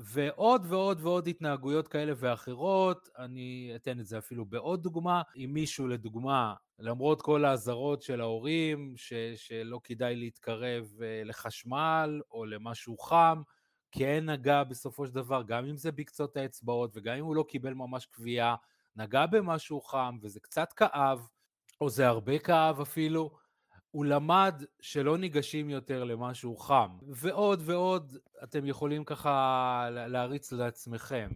ועוד 0.03 0.65
ועוד 0.69 1.01
ועוד 1.01 1.27
התנהגויות 1.27 1.87
כאלה 1.87 2.13
ואחרות, 2.17 3.09
אני 3.17 3.71
אתן 3.75 3.99
את 3.99 4.05
זה 4.05 4.17
אפילו 4.17 4.45
בעוד 4.45 4.83
דוגמה. 4.83 5.21
אם 5.35 5.49
מישהו, 5.53 5.87
לדוגמה, 5.87 6.53
למרות 6.79 7.21
כל 7.21 7.45
האזהרות 7.45 8.01
של 8.01 8.21
ההורים, 8.21 8.93
ש, 8.97 9.13
שלא 9.35 9.79
כדאי 9.83 10.15
להתקרב 10.15 11.01
אה, 11.01 11.21
לחשמל 11.25 12.21
או 12.31 12.45
למשהו 12.45 12.97
חם, 12.97 13.41
כן 13.91 14.29
נגע 14.29 14.63
בסופו 14.63 15.07
של 15.07 15.13
דבר, 15.13 15.43
גם 15.47 15.65
אם 15.65 15.77
זה 15.77 15.91
בקצות 15.91 16.37
האצבעות 16.37 16.91
וגם 16.93 17.17
אם 17.17 17.25
הוא 17.25 17.35
לא 17.35 17.45
קיבל 17.47 17.73
ממש 17.73 18.05
קביעה, 18.05 18.55
נגע 18.95 19.25
במשהו 19.25 19.81
חם 19.81 20.17
וזה 20.21 20.39
קצת 20.39 20.73
כאב, 20.73 21.27
או 21.81 21.89
זה 21.89 22.07
הרבה 22.07 22.39
כאב 22.39 22.81
אפילו, 22.81 23.31
הוא 23.95 24.05
למד 24.05 24.63
שלא 24.81 25.17
ניגשים 25.17 25.69
יותר 25.69 26.03
למשהו 26.03 26.57
חם. 26.57 26.97
ועוד 27.07 27.61
ועוד 27.65 28.17
אתם 28.43 28.65
יכולים 28.65 29.03
ככה 29.03 29.87
להריץ 29.91 30.51
לעצמכם. 30.51 31.31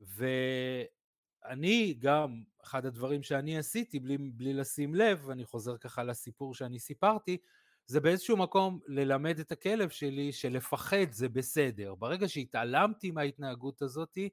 ואני 0.00 1.94
גם, 1.98 2.42
אחד 2.62 2.86
הדברים 2.86 3.22
שאני 3.22 3.58
עשיתי 3.58 4.00
בלי, 4.00 4.18
בלי 4.18 4.54
לשים 4.54 4.94
לב, 4.94 5.30
אני 5.30 5.44
חוזר 5.44 5.76
ככה 5.76 6.02
לסיפור 6.02 6.54
שאני 6.54 6.78
סיפרתי, 6.78 7.38
זה 7.86 8.00
באיזשהו 8.00 8.36
מקום 8.36 8.80
ללמד 8.86 9.38
את 9.38 9.52
הכלב 9.52 9.88
שלי 9.88 10.32
שלפחד 10.32 11.10
זה 11.10 11.28
בסדר. 11.28 11.94
ברגע 11.94 12.28
שהתעלמתי 12.28 13.10
מההתנהגות 13.10 13.82
הזאתי, 13.82 14.28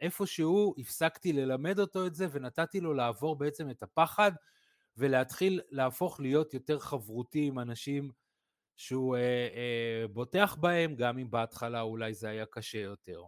איפשהו 0.00 0.74
הפסקתי 0.78 1.32
ללמד 1.32 1.78
אותו 1.78 2.06
את 2.06 2.14
זה 2.14 2.26
ונתתי 2.32 2.80
לו 2.80 2.94
לעבור 2.94 3.36
בעצם 3.36 3.70
את 3.70 3.82
הפחד 3.82 4.32
ולהתחיל 4.96 5.60
להפוך 5.70 6.20
להיות 6.20 6.54
יותר 6.54 6.78
חברותי 6.78 7.46
עם 7.46 7.58
אנשים 7.58 8.10
שהוא 8.76 9.16
אה, 9.16 9.20
אה, 9.20 10.08
בוטח 10.08 10.56
בהם, 10.60 10.94
גם 10.94 11.18
אם 11.18 11.30
בהתחלה 11.30 11.80
אולי 11.80 12.14
זה 12.14 12.28
היה 12.28 12.46
קשה 12.46 12.78
יותר. 12.78 13.22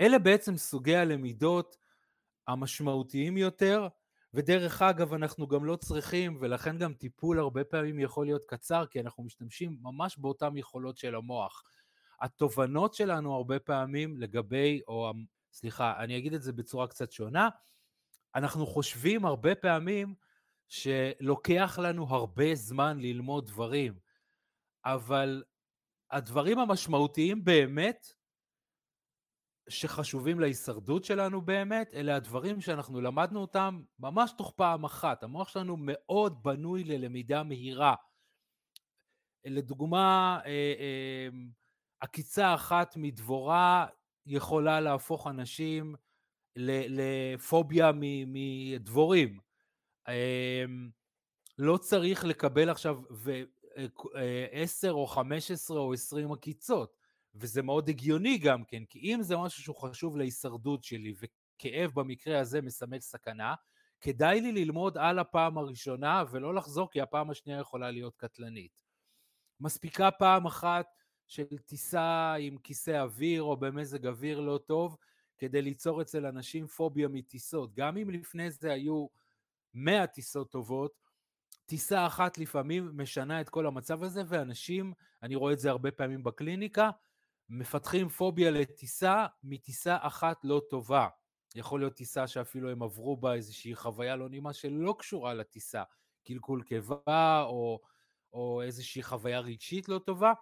אלה 0.00 0.18
בעצם 0.18 0.56
סוגי 0.56 0.96
הלמידות 0.96 1.76
המשמעותיים 2.46 3.36
יותר, 3.36 3.88
ודרך 4.34 4.82
אגב 4.82 5.14
אנחנו 5.14 5.48
גם 5.48 5.64
לא 5.64 5.76
צריכים, 5.76 6.38
ולכן 6.40 6.78
גם 6.78 6.94
טיפול 6.94 7.38
הרבה 7.38 7.64
פעמים 7.64 8.00
יכול 8.00 8.26
להיות 8.26 8.44
קצר, 8.44 8.86
כי 8.86 9.00
אנחנו 9.00 9.24
משתמשים 9.24 9.76
ממש 9.82 10.18
באותן 10.18 10.56
יכולות 10.56 10.96
של 10.96 11.14
המוח. 11.14 11.62
התובנות 12.20 12.94
שלנו 12.94 13.34
הרבה 13.34 13.58
פעמים 13.58 14.16
לגבי, 14.16 14.80
או 14.88 15.12
סליחה, 15.52 15.94
אני 15.98 16.18
אגיד 16.18 16.34
את 16.34 16.42
זה 16.42 16.52
בצורה 16.52 16.88
קצת 16.88 17.12
שונה, 17.12 17.48
אנחנו 18.34 18.66
חושבים 18.66 19.24
הרבה 19.26 19.54
פעמים 19.54 20.14
שלוקח 20.70 21.78
לנו 21.82 22.06
הרבה 22.08 22.54
זמן 22.54 22.98
ללמוד 23.00 23.46
דברים, 23.46 23.98
אבל 24.84 25.44
הדברים 26.10 26.58
המשמעותיים 26.58 27.44
באמת, 27.44 28.06
שחשובים 29.68 30.40
להישרדות 30.40 31.04
שלנו 31.04 31.42
באמת, 31.42 31.94
אלה 31.94 32.16
הדברים 32.16 32.60
שאנחנו 32.60 33.00
למדנו 33.00 33.40
אותם 33.40 33.82
ממש 33.98 34.32
תוך 34.38 34.52
פעם 34.56 34.84
אחת. 34.84 35.22
המוח 35.22 35.48
שלנו 35.48 35.76
מאוד 35.78 36.42
בנוי 36.42 36.84
ללמידה 36.84 37.42
מהירה. 37.42 37.94
לדוגמה, 39.44 40.38
אה, 40.46 40.50
אה, 40.78 41.28
עקיצה 42.00 42.54
אחת 42.54 42.96
מדבורה 42.96 43.86
יכולה 44.26 44.80
להפוך 44.80 45.26
אנשים 45.26 45.94
לפוביה 46.56 47.90
מדבורים. 48.26 49.49
אמ, 50.10 50.90
לא 51.58 51.76
צריך 51.76 52.24
לקבל 52.24 52.70
עכשיו 52.70 52.98
עשר 54.52 54.92
או 54.92 55.06
חמש 55.06 55.50
עשרה 55.50 55.80
או 55.80 55.92
עשרים 55.92 56.32
עקיצות, 56.32 56.96
וזה 57.34 57.62
מאוד 57.62 57.88
הגיוני 57.88 58.38
גם 58.38 58.64
כן, 58.64 58.84
כי 58.84 58.98
אם 58.98 59.22
זה 59.22 59.36
משהו 59.36 59.62
שהוא 59.62 59.76
חשוב 59.76 60.16
להישרדות 60.16 60.84
שלי, 60.84 61.14
וכאב 61.20 61.90
במקרה 61.94 62.40
הזה 62.40 62.62
מסמל 62.62 63.00
סכנה, 63.00 63.54
כדאי 64.00 64.40
לי 64.40 64.52
ללמוד 64.52 64.98
על 64.98 65.18
הפעם 65.18 65.58
הראשונה 65.58 66.24
ולא 66.30 66.54
לחזור, 66.54 66.90
כי 66.90 67.00
הפעם 67.00 67.30
השנייה 67.30 67.60
יכולה 67.60 67.90
להיות 67.90 68.16
קטלנית. 68.16 68.82
מספיקה 69.60 70.10
פעם 70.10 70.46
אחת 70.46 70.86
של 71.28 71.58
טיסה 71.66 72.34
עם 72.34 72.58
כיסא 72.58 73.02
אוויר 73.02 73.42
או 73.42 73.56
במזג 73.56 74.06
אוויר 74.06 74.40
לא 74.40 74.58
טוב, 74.66 74.96
כדי 75.38 75.62
ליצור 75.62 76.02
אצל 76.02 76.26
אנשים 76.26 76.66
פוביה 76.66 77.08
מטיסות. 77.08 77.74
גם 77.74 77.96
אם 77.96 78.10
לפני 78.10 78.50
זה 78.50 78.72
היו 78.72 79.06
100 79.74 80.06
טיסות 80.06 80.50
טובות, 80.50 80.92
טיסה 81.66 82.06
אחת 82.06 82.38
לפעמים 82.38 82.90
משנה 82.94 83.40
את 83.40 83.48
כל 83.48 83.66
המצב 83.66 84.02
הזה, 84.02 84.22
ואנשים, 84.28 84.92
אני 85.22 85.34
רואה 85.34 85.52
את 85.52 85.58
זה 85.58 85.70
הרבה 85.70 85.90
פעמים 85.90 86.24
בקליניקה, 86.24 86.90
מפתחים 87.48 88.08
פוביה 88.08 88.50
לטיסה 88.50 89.26
מטיסה 89.42 89.96
אחת 90.00 90.44
לא 90.44 90.62
טובה. 90.70 91.08
יכול 91.54 91.80
להיות 91.80 91.94
טיסה 91.94 92.26
שאפילו 92.26 92.70
הם 92.70 92.82
עברו 92.82 93.16
בה 93.16 93.34
איזושהי 93.34 93.74
חוויה 93.74 94.16
לא 94.16 94.28
נעימה 94.28 94.52
שלא 94.52 94.94
קשורה 94.98 95.34
לטיסה, 95.34 95.82
קלקול 96.26 96.62
קיבה 96.62 97.42
או, 97.42 97.80
או 98.32 98.62
איזושהי 98.62 99.02
חוויה 99.02 99.40
רגשית 99.40 99.88
לא 99.88 99.98
טובה, 99.98 100.32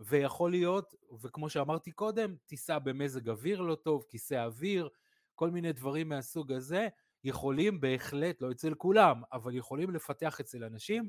ויכול 0.00 0.50
להיות, 0.50 0.94
וכמו 1.22 1.50
שאמרתי 1.50 1.92
קודם, 1.92 2.36
טיסה 2.46 2.78
במזג 2.78 3.28
אוויר 3.28 3.60
לא 3.60 3.74
טוב, 3.74 4.04
כיסא 4.08 4.44
אוויר, 4.44 4.88
כל 5.34 5.50
מיני 5.50 5.72
דברים 5.72 6.08
מהסוג 6.08 6.52
הזה, 6.52 6.88
יכולים 7.24 7.80
בהחלט, 7.80 8.42
לא 8.42 8.50
אצל 8.50 8.74
כולם, 8.74 9.22
אבל 9.32 9.54
יכולים 9.54 9.90
לפתח 9.90 10.40
אצל 10.40 10.64
אנשים 10.64 11.08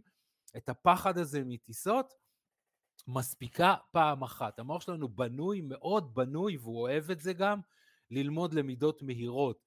את 0.57 0.69
הפחד 0.69 1.17
הזה 1.17 1.41
מטיסות, 1.45 2.13
מספיקה 3.07 3.75
פעם 3.91 4.23
אחת. 4.23 4.59
המוח 4.59 4.81
שלנו 4.81 5.09
בנוי, 5.09 5.61
מאוד 5.61 6.15
בנוי, 6.15 6.57
והוא 6.57 6.81
אוהב 6.81 7.11
את 7.11 7.19
זה 7.19 7.33
גם, 7.33 7.59
ללמוד 8.11 8.53
למידות 8.53 9.01
מהירות. 9.01 9.65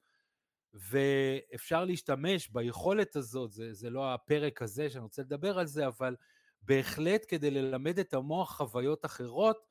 ואפשר 0.75 1.85
להשתמש 1.85 2.49
ביכולת 2.49 3.17
הזאת, 3.17 3.53
זה, 3.53 3.73
זה 3.73 3.91
לא 3.91 4.15
הפרק 4.15 4.63
הזה 4.63 4.91
שאני 4.91 5.03
רוצה 5.03 5.23
לדבר 5.23 5.59
על 5.59 5.67
זה, 5.67 5.87
אבל 5.87 6.17
בהחלט 6.63 7.25
כדי 7.29 7.51
ללמד 7.51 7.99
את 7.99 8.15
המוח 8.15 8.57
חוויות 8.57 9.05
אחרות, 9.05 9.67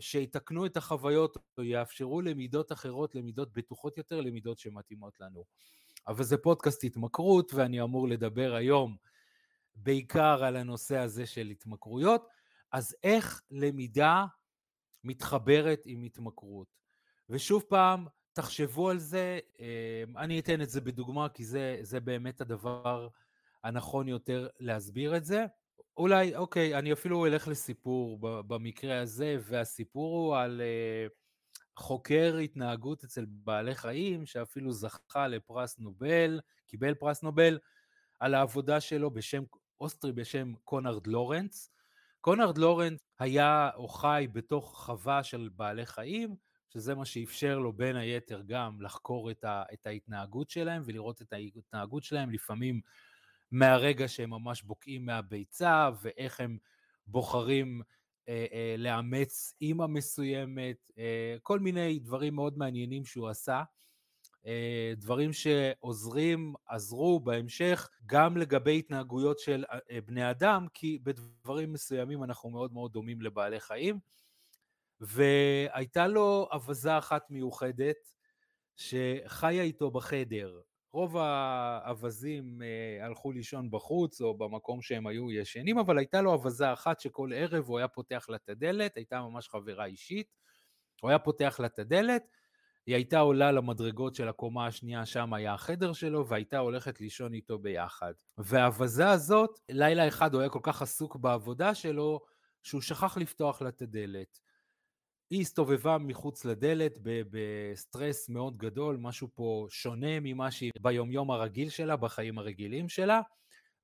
שיתקנו 0.00 0.66
את 0.66 0.76
החוויות 0.76 1.36
או 1.58 1.62
יאפשרו 1.62 2.20
למידות 2.20 2.72
אחרות, 2.72 3.14
למידות 3.14 3.52
בטוחות 3.52 3.98
יותר, 3.98 4.20
למידות 4.20 4.58
שמתאימות 4.58 5.20
לנו. 5.20 5.44
אבל 6.08 6.24
זה 6.24 6.36
פודקאסט 6.36 6.84
התמכרות, 6.84 7.54
ואני 7.54 7.82
אמור 7.82 8.08
לדבר 8.08 8.54
היום 8.54 8.96
בעיקר 9.74 10.44
על 10.44 10.56
הנושא 10.56 10.96
הזה 10.96 11.26
של 11.26 11.46
התמכרויות. 11.46 12.28
אז 12.72 12.96
איך 13.02 13.42
למידה 13.50 14.24
מתחברת 15.04 15.82
עם 15.84 16.02
התמכרות? 16.02 16.68
ושוב 17.30 17.62
פעם, 17.68 18.06
תחשבו 18.32 18.90
על 18.90 18.98
זה, 18.98 19.38
אמ, 19.58 20.18
אני 20.18 20.38
אתן 20.40 20.62
את 20.62 20.70
זה 20.70 20.80
בדוגמה, 20.80 21.28
כי 21.28 21.44
זה, 21.44 21.78
זה 21.82 22.00
באמת 22.00 22.40
הדבר 22.40 23.08
הנכון 23.64 24.08
יותר 24.08 24.48
להסביר 24.60 25.16
את 25.16 25.24
זה. 25.24 25.44
אולי, 25.96 26.36
אוקיי, 26.36 26.78
אני 26.78 26.92
אפילו 26.92 27.26
אלך 27.26 27.48
לסיפור 27.48 28.18
במקרה 28.20 29.00
הזה, 29.00 29.36
והסיפור 29.40 30.16
הוא 30.16 30.36
על 30.36 30.60
uh, 30.60 31.23
חוקר 31.76 32.36
התנהגות 32.36 33.04
אצל 33.04 33.24
בעלי 33.28 33.74
חיים, 33.74 34.26
שאפילו 34.26 34.72
זכה 34.72 35.28
לפרס 35.28 35.78
נובל, 35.78 36.40
קיבל 36.66 36.94
פרס 36.94 37.22
נובל, 37.22 37.58
על 38.20 38.34
העבודה 38.34 38.80
שלו 38.80 39.10
בשם, 39.10 39.42
אוסטרי 39.80 40.12
בשם 40.12 40.54
קונרד 40.64 41.06
לורנס. 41.06 41.70
קונרד 42.20 42.58
לורנס 42.58 43.00
היה 43.18 43.70
או 43.74 43.88
חי 43.88 44.26
בתוך 44.32 44.84
חווה 44.84 45.22
של 45.22 45.48
בעלי 45.56 45.86
חיים, 45.86 46.36
שזה 46.72 46.94
מה 46.94 47.04
שאפשר 47.04 47.58
לו 47.58 47.72
בין 47.72 47.96
היתר 47.96 48.42
גם 48.46 48.80
לחקור 48.80 49.30
את, 49.30 49.44
ה, 49.44 49.62
את 49.72 49.86
ההתנהגות 49.86 50.50
שלהם 50.50 50.82
ולראות 50.84 51.22
את 51.22 51.32
ההתנהגות 51.32 52.02
שלהם, 52.02 52.30
לפעמים 52.30 52.80
מהרגע 53.50 54.08
שהם 54.08 54.30
ממש 54.30 54.62
בוקעים 54.62 55.06
מהביצה, 55.06 55.90
ואיך 56.02 56.40
הם 56.40 56.58
בוחרים 57.06 57.82
אה, 58.28 58.46
אה, 58.52 58.74
לאמץ 58.78 59.54
אימא 59.60 59.86
מסוימת, 59.86 60.90
אה, 60.98 61.36
כל 61.42 61.58
מיני 61.58 61.98
דברים 61.98 62.34
מאוד 62.34 62.58
מעניינים 62.58 63.04
שהוא 63.04 63.28
עשה. 63.28 63.62
אה, 64.46 64.92
דברים 64.96 65.32
שעוזרים, 65.32 66.54
עזרו 66.66 67.20
בהמשך 67.20 67.88
גם 68.06 68.36
לגבי 68.36 68.78
התנהגויות 68.78 69.38
של 69.38 69.64
אה, 69.70 70.00
בני 70.00 70.30
אדם, 70.30 70.66
כי 70.74 70.98
בדברים 71.02 71.72
מסוימים 71.72 72.24
אנחנו 72.24 72.50
מאוד 72.50 72.72
מאוד 72.72 72.92
דומים 72.92 73.22
לבעלי 73.22 73.60
חיים. 73.60 73.98
והייתה 75.00 76.06
לו 76.06 76.48
אווזה 76.52 76.98
אחת 76.98 77.30
מיוחדת 77.30 77.96
שחיה 78.76 79.62
איתו 79.62 79.90
בחדר. 79.90 80.60
רוב 80.94 81.16
האווזים 81.16 82.62
אה, 82.62 83.06
הלכו 83.06 83.32
לישון 83.32 83.70
בחוץ 83.70 84.20
או 84.20 84.38
במקום 84.38 84.82
שהם 84.82 85.06
היו 85.06 85.32
ישנים, 85.32 85.78
אבל 85.78 85.98
הייתה 85.98 86.22
לו 86.22 86.32
אווזה 86.32 86.72
אחת 86.72 87.00
שכל 87.00 87.30
ערב 87.34 87.64
הוא 87.64 87.78
היה 87.78 87.88
פותח 87.88 88.26
לה 88.28 88.36
את 88.36 88.48
הדלת, 88.48 88.96
הייתה 88.96 89.20
ממש 89.20 89.48
חברה 89.48 89.84
אישית, 89.84 90.26
הוא 91.02 91.10
היה 91.10 91.18
פותח 91.18 91.56
לה 91.60 91.66
את 91.66 91.78
הדלת, 91.78 92.22
היא 92.86 92.94
הייתה 92.94 93.18
עולה 93.18 93.52
למדרגות 93.52 94.14
של 94.14 94.28
הקומה 94.28 94.66
השנייה, 94.66 95.06
שם 95.06 95.34
היה 95.34 95.54
החדר 95.54 95.92
שלו, 95.92 96.28
והייתה 96.28 96.58
הולכת 96.58 97.00
לישון 97.00 97.34
איתו 97.34 97.58
ביחד. 97.58 98.12
והאווזה 98.38 99.10
הזאת, 99.10 99.60
לילה 99.68 100.08
אחד 100.08 100.34
הוא 100.34 100.40
היה 100.40 100.50
כל 100.50 100.60
כך 100.62 100.82
עסוק 100.82 101.16
בעבודה 101.16 101.74
שלו, 101.74 102.20
שהוא 102.62 102.80
שכח 102.80 103.16
לפתוח 103.16 103.62
לה 103.62 103.68
את 103.68 103.82
הדלת. 103.82 104.40
היא 105.34 105.40
הסתובבה 105.40 105.98
מחוץ 105.98 106.44
לדלת 106.44 106.98
בסטרס 107.02 108.28
מאוד 108.28 108.56
גדול, 108.56 108.96
משהו 108.96 109.28
פה 109.34 109.66
שונה 109.70 110.20
ממה 110.20 110.50
שהיא 110.50 110.70
ביומיום 110.80 111.30
הרגיל 111.30 111.68
שלה, 111.68 111.96
בחיים 111.96 112.38
הרגילים 112.38 112.88
שלה, 112.88 113.20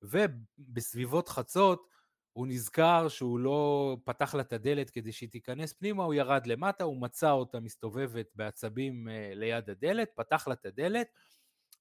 ובסביבות 0.01 1.29
חצות 1.29 1.87
הוא 2.33 2.47
נזכר 2.47 3.07
שהוא 3.09 3.39
לא 3.39 3.97
פתח 4.03 4.35
לה 4.35 4.41
את 4.41 4.53
הדלת 4.53 4.89
כדי 4.89 5.11
שהיא 5.11 5.29
תיכנס 5.29 5.73
פנימה, 5.73 6.03
הוא 6.03 6.13
ירד 6.13 6.47
למטה, 6.47 6.83
הוא 6.83 7.01
מצא 7.01 7.31
אותה 7.31 7.59
מסתובבת 7.59 8.27
בעצבים 8.35 9.09
אה, 9.09 9.31
ליד 9.35 9.69
הדלת, 9.69 10.09
פתח 10.15 10.47
לה 10.47 10.53
את 10.53 10.65
הדלת, 10.65 11.07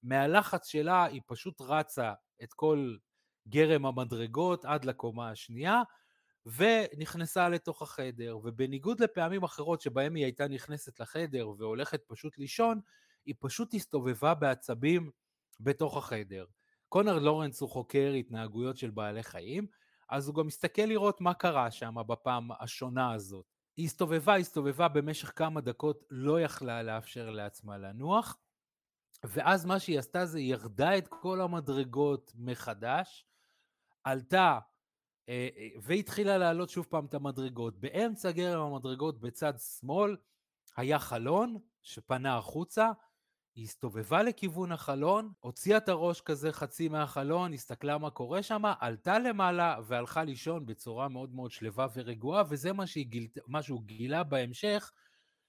מהלחץ 0.03 0.67
שלה 0.67 1.05
היא 1.05 1.21
פשוט 1.27 1.61
רצה 1.61 2.13
את 2.43 2.53
כל 2.53 2.97
גרם 3.49 3.87
המדרגות 3.87 4.65
עד 4.65 4.85
לקומה 4.85 5.31
השנייה, 5.31 5.83
ונכנסה 6.47 7.49
לתוך 7.49 7.83
החדר, 7.83 8.39
ובניגוד 8.45 9.01
לפעמים 9.01 9.43
אחרות 9.43 9.81
שבהם 9.81 10.15
היא 10.15 10.25
הייתה 10.25 10.49
נכנסת 10.49 11.01
לחדר 11.01 11.49
והולכת 11.49 12.03
פשוט 12.07 12.39
לישון, 12.39 12.81
היא 13.27 13.35
פשוט 13.41 13.75
הסתובבה 13.75 14.35
בעצבים 14.35 15.11
בתוך 15.61 15.97
החדר. 15.97 16.45
קונר 16.89 17.19
לורנס 17.19 17.61
הוא 17.61 17.69
חוקר 17.69 18.13
התנהגויות 18.19 18.77
של 18.77 18.91
בעלי 18.91 19.23
חיים, 19.23 19.67
אז 20.09 20.29
הוא 20.29 20.35
גם 20.35 20.47
מסתכל 20.47 20.83
לראות 20.83 21.21
מה 21.21 21.35
קרה 21.35 21.71
שם 21.71 21.95
בפעם 22.07 22.49
השונה 22.61 23.13
הזאת. 23.13 23.45
היא 23.77 23.87
הסתובבה, 23.87 24.37
הסתובבה 24.37 24.89
במשך 24.89 25.33
כמה 25.37 25.61
דקות, 25.61 26.05
לא 26.11 26.41
יכלה 26.41 26.83
לאפשר 26.83 27.31
לעצמה 27.31 27.79
לנוח, 27.79 28.37
ואז 29.25 29.65
מה 29.65 29.79
שהיא 29.79 29.99
עשתה 29.99 30.27
זה 30.27 30.41
ירדה 30.41 30.99
את 30.99 31.09
כל 31.09 31.41
המדרגות 31.41 32.33
מחדש, 32.35 33.27
עלתה 34.05 34.59
והתחילה 35.83 36.39
לעלות 36.39 36.71
שוב 36.71 36.87
פעם 36.91 37.07
את 37.07 37.15
המדרגות. 37.15 37.81
באמצע 37.81 38.31
גרם 38.31 38.73
המדרגות 38.73 39.21
בצד 39.21 39.53
שמאל 39.59 40.17
היה 40.77 40.99
חלון 40.99 41.59
שפנה 41.83 42.37
החוצה, 42.37 42.91
היא 43.55 43.65
הסתובבה 43.65 44.23
לכיוון 44.23 44.73
החלון, 44.73 45.33
הוציאה 45.41 45.79
את 45.79 45.89
הראש 45.89 46.21
כזה 46.21 46.53
חצי 46.53 46.89
מהחלון, 46.89 47.53
הסתכלה 47.53 47.99
מה 47.99 48.11
קורה 48.11 48.43
שם, 48.43 48.63
עלתה 48.81 49.19
למעלה 49.19 49.77
והלכה 49.87 50.25
לישון 50.25 50.67
בצורה 50.67 51.09
מאוד 51.09 51.35
מאוד 51.35 51.51
שלווה 51.51 51.87
ורגועה, 51.95 52.43
וזה 52.49 52.73
מה, 52.73 52.85
גיל, 52.97 53.29
מה 53.47 53.63
שהוא 53.63 53.83
גילה 53.83 54.23
בהמשך, 54.23 54.93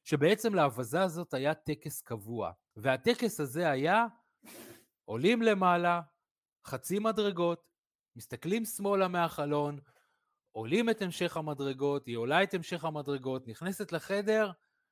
שבעצם 0.03 0.55
לאווזה 0.55 1.01
הזאת 1.01 1.33
היה 1.33 1.53
טקס 1.53 2.01
קבוע. 2.01 2.51
והטקס 2.75 3.39
הזה 3.39 3.69
היה 3.69 4.05
עולים 5.05 5.41
למעלה, 5.41 6.01
חצי 6.65 6.99
מדרגות, 6.99 7.70
מסתכלים 8.15 8.65
שמאלה 8.65 9.07
מהחלון, 9.07 9.79
עולים 10.51 10.89
את 10.89 11.01
המשך 11.01 11.37
המדרגות, 11.37 12.05
היא 12.05 12.17
עולה 12.17 12.43
את 12.43 12.53
המשך 12.53 12.85
המדרגות, 12.85 13.47
נכנסת 13.47 13.91
לחדר 13.91 14.51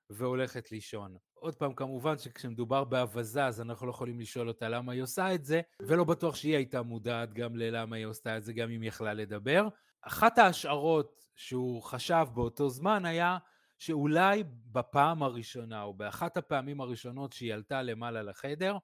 והולכת 0.10 0.72
לישון. 0.72 1.18
עוד 1.34 1.56
פעם, 1.56 1.74
כמובן 1.74 2.18
שכשמדובר 2.18 2.84
בהבזה, 2.84 3.46
אז 3.46 3.62
אנחנו 3.62 3.86
לא 3.86 3.92
יכולים 3.92 4.20
לשאול 4.20 4.48
אותה 4.48 4.70
למה 4.70 4.92
היא 4.92 5.02
עושה 5.02 5.36
את 5.36 5.46
זה, 5.46 5.62
ולא 5.82 6.04
בטוח 6.04 6.36
שהיא 6.36 6.56
הייתה 6.56 6.82
מודעת 6.82 7.34
גם 7.34 7.56
ללמה 7.56 7.96
היא 7.96 8.06
עושה 8.06 8.38
את 8.38 8.44
זה, 8.44 8.54
גם 8.54 8.70
אם 8.70 8.82
היא 8.82 8.88
יכלה 8.88 9.14
לדבר. 9.14 9.68
אחת 10.02 10.38
ההשערות 10.38 11.26
שהוא 11.36 11.84
חשב 11.84 12.28
באותו 12.34 12.70
זמן 12.70 13.06
היה 13.06 13.38
שאולי 13.78 14.44
בפעם 14.72 15.24
הראשונה, 15.24 15.84
או 15.84 15.94
באחת 15.94 16.38
הפעמים 16.38 16.82
הראשונות 16.82 17.34
שהיא 17.34 17.54
עלתה 17.54 17.82
למעלה 17.82 18.22
לחדר, 18.22 18.78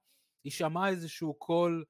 היא 0.44 0.52
שמעה 0.52 0.88
איזשהו 0.88 1.34
קול 1.34 1.84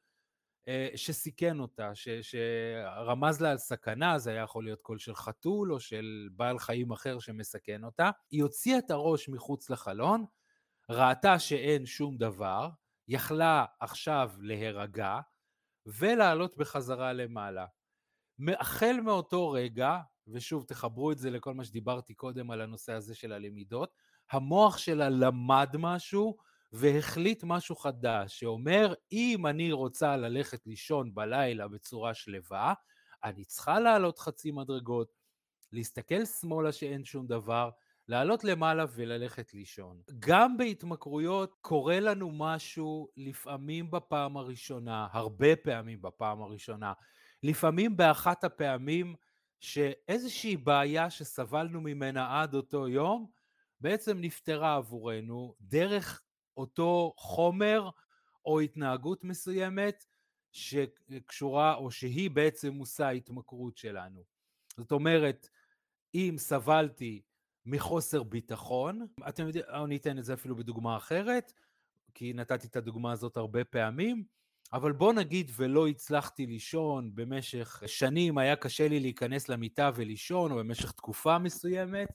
שסיכן 0.94 1.60
אותה, 1.60 1.94
ש, 1.94 2.08
שרמז 2.08 3.40
לה 3.40 3.50
על 3.50 3.58
סכנה, 3.58 4.18
זה 4.18 4.30
היה 4.30 4.42
יכול 4.42 4.64
להיות 4.64 4.82
קול 4.82 4.98
של 4.98 5.14
חתול 5.14 5.72
או 5.72 5.80
של 5.80 6.28
בעל 6.32 6.58
חיים 6.58 6.92
אחר 6.92 7.18
שמסכן 7.18 7.84
אותה. 7.84 8.10
היא 8.30 8.42
הוציאה 8.42 8.78
את 8.78 8.90
הראש 8.90 9.28
מחוץ 9.28 9.70
לחלון, 9.70 10.24
ראתה 10.90 11.38
שאין 11.38 11.86
שום 11.86 12.16
דבר, 12.16 12.68
יכלה 13.08 13.64
עכשיו 13.80 14.30
להירגע 14.38 15.20
ולעלות 15.86 16.56
בחזרה 16.56 17.12
למעלה. 17.12 17.66
החל 18.48 18.96
מאותו 19.04 19.50
רגע, 19.50 19.98
ושוב 20.28 20.64
תחברו 20.64 21.12
את 21.12 21.18
זה 21.18 21.30
לכל 21.30 21.54
מה 21.54 21.64
שדיברתי 21.64 22.14
קודם 22.14 22.50
על 22.50 22.60
הנושא 22.60 22.92
הזה 22.92 23.14
של 23.14 23.32
הלמידות, 23.32 23.92
המוח 24.30 24.78
שלה 24.78 25.08
למד 25.08 25.68
משהו 25.78 26.36
והחליט 26.72 27.44
משהו 27.44 27.76
חדש, 27.76 28.40
שאומר, 28.40 28.94
אם 29.12 29.46
אני 29.46 29.72
רוצה 29.72 30.16
ללכת 30.16 30.66
לישון 30.66 31.14
בלילה 31.14 31.68
בצורה 31.68 32.14
שלווה, 32.14 32.74
אני 33.24 33.44
צריכה 33.44 33.80
לעלות 33.80 34.18
חצי 34.18 34.50
מדרגות, 34.50 35.08
להסתכל 35.72 36.24
שמאלה 36.24 36.72
שאין 36.72 37.04
שום 37.04 37.26
דבר, 37.26 37.70
לעלות 38.08 38.44
למעלה 38.44 38.84
וללכת 38.94 39.54
לישון. 39.54 40.00
גם 40.18 40.56
בהתמכרויות 40.56 41.54
קורה 41.60 42.00
לנו 42.00 42.30
משהו 42.32 43.08
לפעמים 43.16 43.90
בפעם 43.90 44.36
הראשונה, 44.36 45.06
הרבה 45.12 45.56
פעמים 45.56 46.02
בפעם 46.02 46.42
הראשונה, 46.42 46.92
לפעמים 47.42 47.96
באחת 47.96 48.44
הפעמים 48.44 49.14
שאיזושהי 49.60 50.56
בעיה 50.56 51.10
שסבלנו 51.10 51.80
ממנה 51.80 52.42
עד 52.42 52.54
אותו 52.54 52.88
יום, 52.88 53.30
בעצם 53.80 54.18
נפתרה 54.20 54.76
עבורנו 54.76 55.54
דרך 55.60 56.22
אותו 56.56 57.14
חומר 57.16 57.90
או 58.46 58.60
התנהגות 58.60 59.24
מסוימת 59.24 60.04
שקשורה 60.52 61.74
או 61.74 61.90
שהיא 61.90 62.30
בעצם 62.30 62.72
מושא 62.72 63.04
ההתמכרות 63.04 63.76
שלנו. 63.76 64.24
זאת 64.76 64.92
אומרת, 64.92 65.48
אם 66.14 66.34
סבלתי 66.38 67.22
מחוסר 67.66 68.22
ביטחון, 68.22 69.06
אתם 69.28 69.46
יודעים, 69.46 69.64
אני 69.84 69.96
אתן 69.96 70.18
את 70.18 70.24
זה 70.24 70.34
אפילו 70.34 70.56
בדוגמה 70.56 70.96
אחרת, 70.96 71.52
כי 72.14 72.32
נתתי 72.32 72.66
את 72.66 72.76
הדוגמה 72.76 73.12
הזאת 73.12 73.36
הרבה 73.36 73.64
פעמים, 73.64 74.24
אבל 74.72 74.92
בוא 74.92 75.12
נגיד 75.12 75.50
ולא 75.56 75.86
הצלחתי 75.86 76.46
לישון 76.46 77.10
במשך 77.14 77.82
שנים, 77.86 78.38
היה 78.38 78.56
קשה 78.56 78.88
לי 78.88 79.00
להיכנס 79.00 79.48
למיטה 79.48 79.90
ולישון, 79.94 80.52
או 80.52 80.56
במשך 80.56 80.92
תקופה 80.92 81.38
מסוימת, 81.38 82.08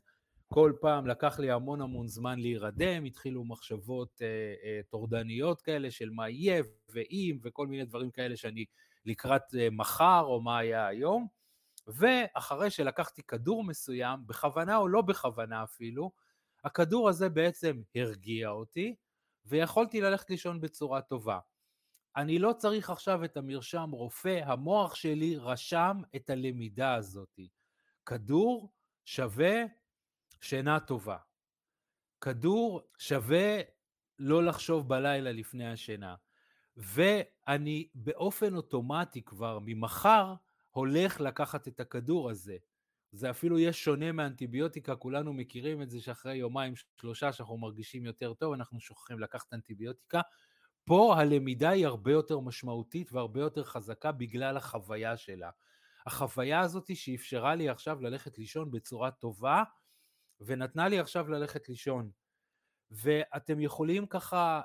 כל 0.54 0.74
פעם 0.82 1.08
לקח 1.08 1.40
לי 1.40 1.52
המון 1.52 1.82
המון 1.82 2.08
זמן 2.08 2.40
להירדם, 2.40 3.04
התחילו 3.06 3.44
מחשבות 3.44 4.22
אה, 4.22 4.28
אה, 4.64 4.80
טורדניות 4.90 5.62
כאלה 5.62 5.92
של 5.92 6.10
מה 6.10 6.30
יהיה 6.30 6.64
ואם 6.90 7.38
וכל 7.44 7.68
מיני 7.68 7.86
דברים 7.86 8.12
כאלה 8.12 8.38
שאני 8.38 8.66
לקראת 9.06 9.56
אה, 9.56 9.68
מחר 9.72 10.24
או 10.26 10.42
מה 10.42 10.58
היה 10.58 10.88
היום. 10.88 11.28
ואחרי 11.88 12.70
שלקחתי 12.70 13.24
כדור 13.24 13.64
מסוים, 13.64 14.20
בכוונה 14.28 14.78
או 14.78 14.88
לא 14.88 15.02
בכוונה 15.02 15.64
אפילו, 15.64 16.12
הכדור 16.64 17.10
הזה 17.10 17.30
בעצם 17.30 17.82
הרגיע 17.96 18.50
אותי, 18.50 18.96
ויכולתי 19.46 20.02
ללכת 20.02 20.30
לישון 20.30 20.62
בצורה 20.62 21.02
טובה. 21.02 21.40
אני 22.16 22.40
לא 22.40 22.54
צריך 22.58 22.90
עכשיו 22.90 23.24
את 23.24 23.38
המרשם 23.38 23.90
רופא, 23.92 24.42
המוח 24.46 24.96
שלי 24.96 25.36
רשם 25.38 26.02
את 26.16 26.30
הלמידה 26.30 26.96
הזאת. 26.96 27.40
כדור 28.06 28.72
שווה 29.06 29.81
שינה 30.42 30.80
טובה. 30.80 31.18
כדור 32.22 32.82
שווה 32.98 33.62
לא 34.20 34.44
לחשוב 34.44 34.90
בלילה 34.90 35.32
לפני 35.32 35.72
השינה. 35.72 36.16
ואני 36.78 37.88
באופן 37.96 38.56
אוטומטי 38.56 39.22
כבר 39.22 39.60
ממחר 39.62 40.34
הולך 40.72 41.22
לקחת 41.22 41.68
את 41.68 41.80
הכדור 41.80 42.30
הזה. 42.30 42.58
זה 43.12 43.30
אפילו 43.30 43.60
יהיה 43.60 43.74
שונה 43.74 44.12
מאנטיביוטיקה, 44.12 44.96
כולנו 44.96 45.34
מכירים 45.34 45.82
את 45.82 45.90
זה 45.90 46.02
שאחרי 46.02 46.36
יומיים 46.36 46.74
שלושה 47.02 47.34
שאנחנו 47.34 47.58
מרגישים 47.58 48.06
יותר 48.06 48.34
טוב, 48.34 48.54
אנחנו 48.54 48.80
שוכחים 48.80 49.20
לקחת 49.20 49.54
אנטיביוטיקה. 49.54 50.22
פה 50.86 51.16
הלמידה 51.18 51.70
היא 51.70 51.88
הרבה 51.88 52.12
יותר 52.12 52.40
משמעותית 52.40 53.14
והרבה 53.14 53.40
יותר 53.42 53.64
חזקה 53.64 54.12
בגלל 54.12 54.58
החוויה 54.58 55.18
שלה. 55.18 55.50
החוויה 56.06 56.60
הזאת 56.60 56.96
שאפשרה 56.96 57.56
לי 57.56 57.70
עכשיו 57.70 58.02
ללכת 58.02 58.38
לישון 58.38 58.72
בצורה 58.72 59.12
טובה, 59.12 59.64
ונתנה 60.42 60.88
לי 60.88 61.00
עכשיו 61.00 61.30
ללכת 61.30 61.70
לישון. 61.70 62.10
ואתם 62.92 63.60
יכולים 63.60 64.06
ככה 64.06 64.62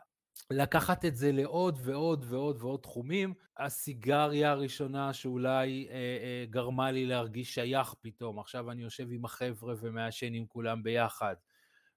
לקחת 0.50 1.04
את 1.04 1.16
זה 1.16 1.32
לעוד 1.32 1.78
ועוד 1.82 2.24
ועוד 2.28 2.56
ועוד 2.60 2.80
תחומים. 2.80 3.34
הסיגריה 3.58 4.50
הראשונה 4.50 5.12
שאולי 5.12 5.88
אה, 5.90 5.94
אה, 5.94 6.44
גרמה 6.50 6.90
לי 6.90 7.06
להרגיש 7.06 7.54
שייך 7.54 7.94
פתאום, 8.00 8.38
עכשיו 8.38 8.70
אני 8.70 8.82
יושב 8.82 9.06
עם 9.10 9.24
החבר'ה 9.24 9.74
ומעשן 9.80 10.34
עם 10.34 10.46
כולם 10.46 10.82
ביחד. 10.82 11.34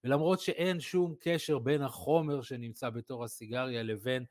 ולמרות 0.04 0.39
שאין 0.39 0.80
שום 0.80 1.15
קשר 1.20 1.60
בין 1.60 1.82
החומר 1.82 2.42
שנמצא 2.42 2.89
בתור 2.89 3.24
הסיגריה 3.24 3.84
לבין 3.84 4.26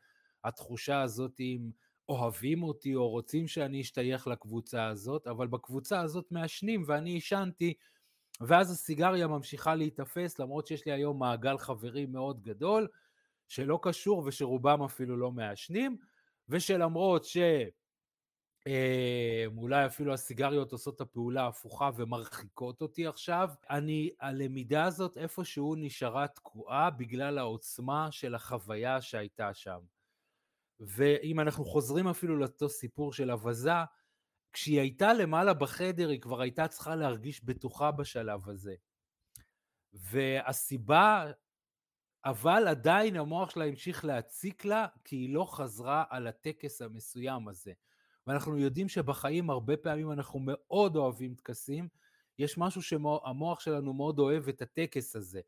התחושה 0.44 1.02
הזאת 1.02 1.40
אם 1.40 1.70
אוהבים 2.08 2.62
אותי 2.62 2.94
או 2.94 3.08
רוצים 3.08 3.48
שאני 3.48 3.80
אשתייך 3.80 4.26
לקבוצה 4.26 4.86
הזאת, 4.86 5.26
אבל 5.26 5.46
בקבוצה 5.46 6.00
הזאת 6.00 6.26
מעשנים 6.30 6.84
ואני 6.86 7.10
עישנתי, 7.10 7.74
ואז 8.40 8.70
הסיגריה 8.70 9.26
ממשיכה 9.26 9.74
להיתפס, 9.74 10.38
למרות 10.38 10.66
שיש 10.66 10.86
לי 10.86 10.92
היום 10.92 11.18
מעגל 11.18 11.58
חברים 11.58 12.12
מאוד 12.12 12.42
גדול, 12.42 12.88
שלא 13.48 13.78
קשור 13.82 14.22
ושרובם 14.26 14.82
אפילו 14.82 15.16
לא 15.16 15.30
מעשנים, 15.30 15.96
ושלמרות 16.48 17.24
ש... 17.24 17.36
אה, 18.66 19.44
אולי 19.56 19.86
אפילו 19.86 20.12
הסיגריות 20.14 20.72
עושות 20.72 20.96
את 20.96 21.00
הפעולה 21.00 21.42
ההפוכה 21.42 21.90
ומרחיקות 21.96 22.82
אותי 22.82 23.06
עכשיו. 23.06 23.50
אני, 23.70 24.10
הלמידה 24.20 24.84
הזאת 24.84 25.16
איפשהו 25.16 25.74
נשארה 25.74 26.28
תקועה 26.28 26.90
בגלל 26.90 27.38
העוצמה 27.38 28.08
של 28.10 28.34
החוויה 28.34 29.00
שהייתה 29.00 29.54
שם. 29.54 29.78
ואם 30.80 31.40
אנחנו 31.40 31.64
חוזרים 31.64 32.08
אפילו 32.08 32.36
לאותו 32.36 32.68
סיפור 32.68 33.12
של 33.12 33.30
אבזה, 33.30 33.72
כשהיא 34.52 34.80
הייתה 34.80 35.12
למעלה 35.12 35.54
בחדר 35.54 36.08
היא 36.08 36.20
כבר 36.20 36.40
הייתה 36.40 36.68
צריכה 36.68 36.96
להרגיש 36.96 37.44
בטוחה 37.44 37.90
בשלב 37.90 38.48
הזה. 38.48 38.74
והסיבה, 39.92 41.30
אבל 42.24 42.68
עדיין 42.68 43.16
המוח 43.16 43.50
שלה 43.50 43.64
המשיך 43.64 44.04
להציק 44.04 44.64
לה, 44.64 44.86
כי 45.04 45.16
היא 45.16 45.34
לא 45.34 45.44
חזרה 45.44 46.04
על 46.10 46.26
הטקס 46.26 46.82
המסוים 46.82 47.48
הזה. 47.48 47.72
ואנחנו 48.26 48.58
יודעים 48.58 48.88
שבחיים 48.88 49.50
הרבה 49.50 49.76
פעמים 49.76 50.12
אנחנו 50.12 50.40
מאוד 50.42 50.96
אוהבים 50.96 51.34
טקסים, 51.34 51.88
יש 52.38 52.58
משהו 52.58 52.82
שהמוח 52.82 53.60
שלנו 53.60 53.92
מאוד 53.92 54.18
אוהב 54.18 54.48
את 54.48 54.62
הטקס 54.62 55.16
הזה. 55.16 55.40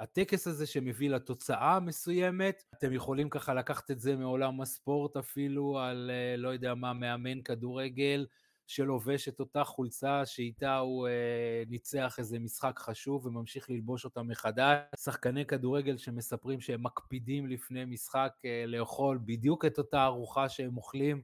הטקס 0.00 0.46
הזה 0.46 0.66
שמביא 0.66 1.10
לתוצאה 1.10 1.76
המסוימת, 1.76 2.64
אתם 2.74 2.92
יכולים 2.92 3.28
ככה 3.30 3.54
לקחת 3.54 3.90
את 3.90 4.00
זה 4.00 4.16
מעולם 4.16 4.60
הספורט 4.60 5.16
אפילו, 5.16 5.78
על 5.78 6.10
אה, 6.10 6.36
לא 6.36 6.48
יודע 6.48 6.74
מה, 6.74 6.92
מאמן 6.92 7.42
כדורגל 7.42 8.26
שלובש 8.66 9.28
את 9.28 9.40
אותה 9.40 9.64
חולצה 9.64 10.26
שאיתה 10.26 10.78
הוא 10.78 11.08
אה, 11.08 11.62
ניצח 11.68 12.14
איזה 12.18 12.38
משחק 12.38 12.78
חשוב 12.78 13.26
וממשיך 13.26 13.70
ללבוש 13.70 14.04
אותה 14.04 14.22
מחדש. 14.22 14.78
שחקני 14.96 15.46
כדורגל 15.46 15.96
שמספרים 15.96 16.60
שהם 16.60 16.82
מקפידים 16.82 17.46
לפני 17.46 17.84
משחק 17.84 18.32
אה, 18.44 18.64
לאכול 18.66 19.18
בדיוק 19.24 19.64
את 19.64 19.78
אותה 19.78 20.04
ארוחה 20.04 20.48
שהם 20.48 20.76
אוכלים. 20.76 21.22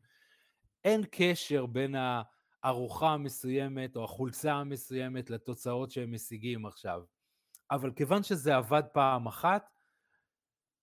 אין 0.85 1.05
קשר 1.11 1.67
בין 1.67 1.95
הארוחה 2.63 3.09
המסוימת 3.09 3.97
או 3.97 4.05
החולצה 4.05 4.53
המסוימת 4.53 5.31
לתוצאות 5.31 5.91
שהם 5.91 6.15
משיגים 6.15 6.67
עכשיו. 6.67 7.16
אבל 7.71 7.93
כיוון 7.93 8.23
שזה 8.23 8.57
עבד 8.57 8.83
פעם 8.93 9.27
אחת, 9.27 9.71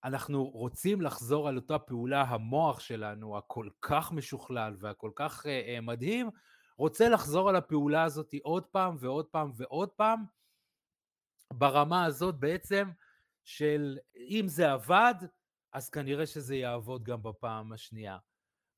אנחנו 0.04 0.44
רוצים 0.44 1.02
לחזור 1.02 1.48
על 1.48 1.56
אותה 1.56 1.80
פעולה, 1.80 2.22
המוח 2.22 2.80
שלנו, 2.80 3.38
הכל 3.38 3.70
כך 3.82 4.12
משוכלל 4.12 4.76
והכל 4.80 5.12
כך 5.16 5.46
uh, 5.46 5.82
מדהים, 5.82 6.30
רוצה 6.78 7.10
לחזור 7.10 7.50
על 7.50 7.56
הפעולה 7.56 8.04
הזאת 8.04 8.34
עוד 8.44 8.66
פעם 8.66 8.96
ועוד 9.00 9.26
פעם 9.26 9.52
ועוד 9.56 9.90
פעם, 9.90 10.24
ברמה 11.54 12.06
הזאת 12.06 12.36
בעצם 12.36 12.90
של 13.44 13.98
אם 14.16 14.46
זה 14.48 14.72
עבד, 14.72 15.16
אז 15.74 15.90
כנראה 15.90 16.26
שזה 16.26 16.56
יעבוד 16.56 17.04
גם 17.04 17.24
בפעם 17.24 17.74
השנייה. 17.74 18.18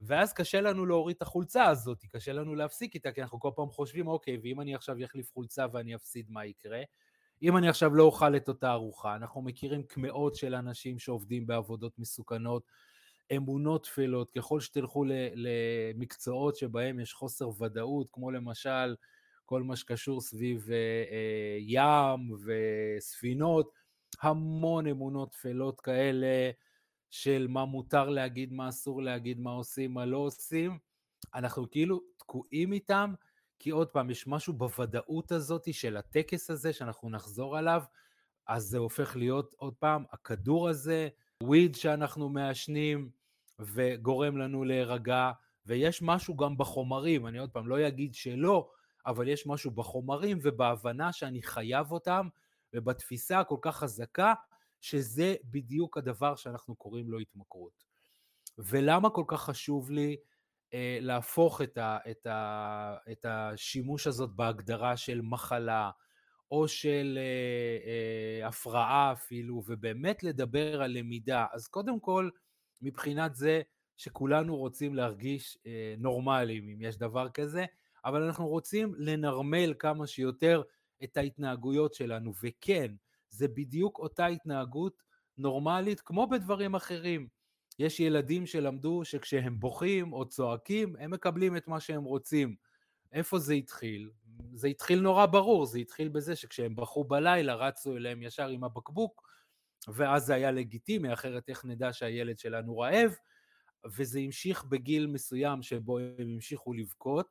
ואז 0.02 0.34
קשה 0.34 0.62
לנו 0.62 0.86
להוריד 0.86 1.16
את 1.16 1.22
החולצה 1.22 1.66
הזאת, 1.66 2.06
קשה 2.12 2.34
לנו 2.34 2.56
להפסיק 2.56 2.96
איתה, 2.96 3.12
כי 3.12 3.22
אנחנו 3.22 3.40
כל 3.40 3.52
פעם 3.56 3.70
חושבים, 3.70 4.08
אוקיי, 4.08 4.38
ואם 4.44 4.62
אני 4.62 4.76
עכשיו 4.76 4.96
אחליף 5.06 5.32
חולצה 5.34 5.66
ואני 5.72 5.96
אפסיד, 5.96 6.30
מה 6.30 6.46
יקרה? 6.46 6.82
אם 7.42 7.58
אני 7.58 7.70
עכשיו 7.70 7.96
לא 7.96 8.04
אוכל 8.04 8.36
את 8.36 8.48
אותה 8.48 8.72
ארוחה, 8.72 9.16
אנחנו 9.16 9.42
מכירים 9.42 9.84
כמאות 9.84 10.36
של 10.36 10.56
אנשים 10.56 11.00
שעובדים 11.00 11.48
בעבודות 11.48 12.00
מסוכנות, 12.00 12.64
אמונות 13.36 13.84
טפלות, 13.84 14.32
ככל 14.32 14.60
שתלכו 14.60 15.06
למקצועות 15.36 16.56
שבהם 16.56 17.00
יש 17.00 17.14
חוסר 17.14 17.64
ודאות, 17.64 18.08
כמו 18.12 18.32
למשל 18.32 18.96
כל 19.46 19.64
מה 19.64 19.76
שקשור 19.76 20.22
סביב 20.22 20.68
אה, 20.72 20.76
אה, 21.12 21.58
ים 21.60 22.36
וספינות, 22.46 23.72
המון 24.22 24.88
אמונות 24.88 25.32
טפלות 25.32 25.82
כאלה 25.82 26.52
של 27.10 27.48
מה 27.50 27.66
מותר 27.66 28.10
להגיד, 28.10 28.54
מה 28.54 28.70
אסור 28.70 29.02
להגיד, 29.02 29.40
מה 29.40 29.52
עושים, 29.52 29.94
מה 29.94 30.06
לא 30.06 30.18
עושים. 30.18 30.78
אנחנו 31.36 31.70
כאילו 31.72 32.02
תקועים 32.18 32.74
איתם, 32.74 33.14
כי 33.66 33.70
עוד 33.70 33.88
פעם, 33.88 34.10
יש 34.10 34.28
משהו 34.28 34.54
בוודאות 34.54 35.32
הזאת 35.32 35.74
של 35.74 35.98
הטקס 35.98 36.50
הזה, 36.50 36.74
שאנחנו 36.74 37.10
נחזור 37.10 37.58
עליו, 37.58 37.84
אז 38.48 38.64
זה 38.64 38.78
הופך 38.78 39.16
להיות 39.16 39.56
עוד 39.58 39.74
פעם, 39.80 40.04
הכדור 40.12 40.70
הזה, 40.70 41.10
וויד 41.44 41.76
שאנחנו 41.76 42.30
מעשנים 42.30 43.10
וגורם 43.60 44.38
לנו 44.38 44.64
להירגע, 44.64 45.32
ויש 45.66 46.02
משהו 46.02 46.36
גם 46.36 46.58
בחומרים, 46.58 47.28
אני 47.28 47.38
עוד 47.38 47.50
פעם 47.50 47.68
לא 47.68 47.88
אגיד 47.88 48.14
שלא, 48.14 48.70
אבל 49.06 49.28
יש 49.28 49.48
משהו 49.48 49.72
בחומרים 49.72 50.40
ובהבנה 50.42 51.14
שאני 51.14 51.42
חייב 51.42 51.92
אותם, 51.92 52.28
ובתפיסה 52.74 53.40
הכל 53.40 53.58
כך 53.62 53.76
חזקה, 53.76 54.34
שזה 54.82 55.36
בדיוק 55.44 55.98
הדבר 55.98 56.36
שאנחנו 56.36 56.76
קוראים 56.76 57.12
לו 57.12 57.20
התמכרות. 57.20 57.84
ולמה 58.58 59.10
כל 59.10 59.24
כך 59.28 59.42
חשוב 59.42 59.92
לי 59.92 60.18
להפוך 61.02 61.62
את, 61.62 61.78
ה, 61.78 61.98
את, 62.12 62.28
ה, 62.28 62.96
את 63.12 63.26
השימוש 63.26 64.08
הזאת 64.08 64.30
בהגדרה 64.30 64.98
של 64.98 65.22
מחלה, 65.22 65.90
או 66.52 66.68
של 66.68 67.18
אה, 67.22 68.42
אה, 68.42 68.48
הפרעה 68.48 69.12
אפילו, 69.12 69.64
ובאמת 69.68 70.24
לדבר 70.24 70.82
על 70.82 70.92
למידה. 70.92 71.46
אז 71.54 71.68
קודם 71.68 72.00
כל, 72.00 72.30
מבחינת 72.82 73.36
זה 73.36 73.62
שכולנו 73.98 74.58
רוצים 74.58 74.96
להרגיש 74.96 75.58
אה, 75.66 75.96
נורמליים, 75.98 76.70
אם 76.70 76.82
יש 76.82 76.98
דבר 76.98 77.30
כזה, 77.30 77.66
אבל 78.06 78.24
אנחנו 78.24 78.48
רוצים 78.48 78.94
לנרמל 78.98 79.74
כמה 79.80 80.08
שיותר 80.08 80.62
את 81.04 81.18
ההתנהגויות 81.18 81.94
שלנו, 81.94 82.34
וכן, 82.44 82.92
זה 83.30 83.48
בדיוק 83.48 84.00
אותה 84.00 84.26
התנהגות 84.26 85.04
נורמלית 85.38 86.02
כמו 86.02 86.28
בדברים 86.28 86.76
אחרים. 86.76 87.28
יש 87.80 88.00
ילדים 88.00 88.46
שלמדו 88.46 89.06
שכשהם 89.06 89.60
בוכים 89.60 90.14
או 90.14 90.26
צועקים, 90.26 90.96
הם 91.00 91.12
מקבלים 91.12 91.58
את 91.58 91.68
מה 91.68 91.80
שהם 91.80 92.04
רוצים. 92.04 92.56
איפה 93.12 93.40
זה 93.40 93.54
התחיל? 93.54 94.10
זה 94.54 94.68
התחיל 94.68 95.02
נורא 95.02 95.26
ברור, 95.26 95.66
זה 95.66 95.80
התחיל 95.80 96.10
בזה 96.10 96.36
שכשהם 96.36 96.76
בכו 96.76 97.04
בלילה 97.04 97.56
רצו 97.56 97.98
אליהם 97.98 98.24
ישר 98.24 98.48
עם 98.48 98.64
הבקבוק, 98.64 99.30
ואז 99.88 100.26
זה 100.26 100.34
היה 100.34 100.52
לגיטימי, 100.52 101.14
אחרת 101.14 101.50
איך 101.50 101.66
נדע 101.66 101.94
שהילד 101.94 102.40
שלנו 102.40 102.78
רעב, 102.78 103.16
וזה 103.86 104.20
המשיך 104.20 104.64
בגיל 104.64 105.08
מסוים 105.08 105.64
שבו 105.64 106.00
הם 106.00 106.28
המשיכו 106.34 106.74
לבכות, 106.74 107.28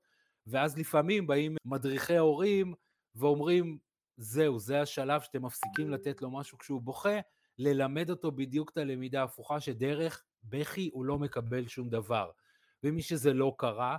ואז 0.47 0.79
לפעמים 0.79 1.27
באים 1.27 1.57
מדריכי 1.65 2.17
ההורים 2.17 2.75
ואומרים, 3.15 3.79
זהו, 4.17 4.59
זה 4.59 4.81
השלב 4.81 5.21
שאתם 5.21 5.45
מפסיקים 5.45 5.91
לתת 5.91 6.23
לו 6.23 6.31
משהו 6.31 6.59
כשהוא 6.59 6.83
בוכה, 6.83 7.19
ללמד 7.59 8.11
אותו 8.11 8.33
בדיוק 8.33 8.71
את 8.71 8.77
הלמידה 8.77 9.21
ההפוכה, 9.21 9.61
שדרך 9.61 10.25
בכי 10.45 10.91
הוא 10.93 11.05
לא 11.05 11.19
מקבל 11.19 11.69
שום 11.69 11.89
דבר. 11.89 12.31
ומי 12.85 13.03
שזה 13.03 13.33
לא 13.33 13.55
קרה, 13.59 13.97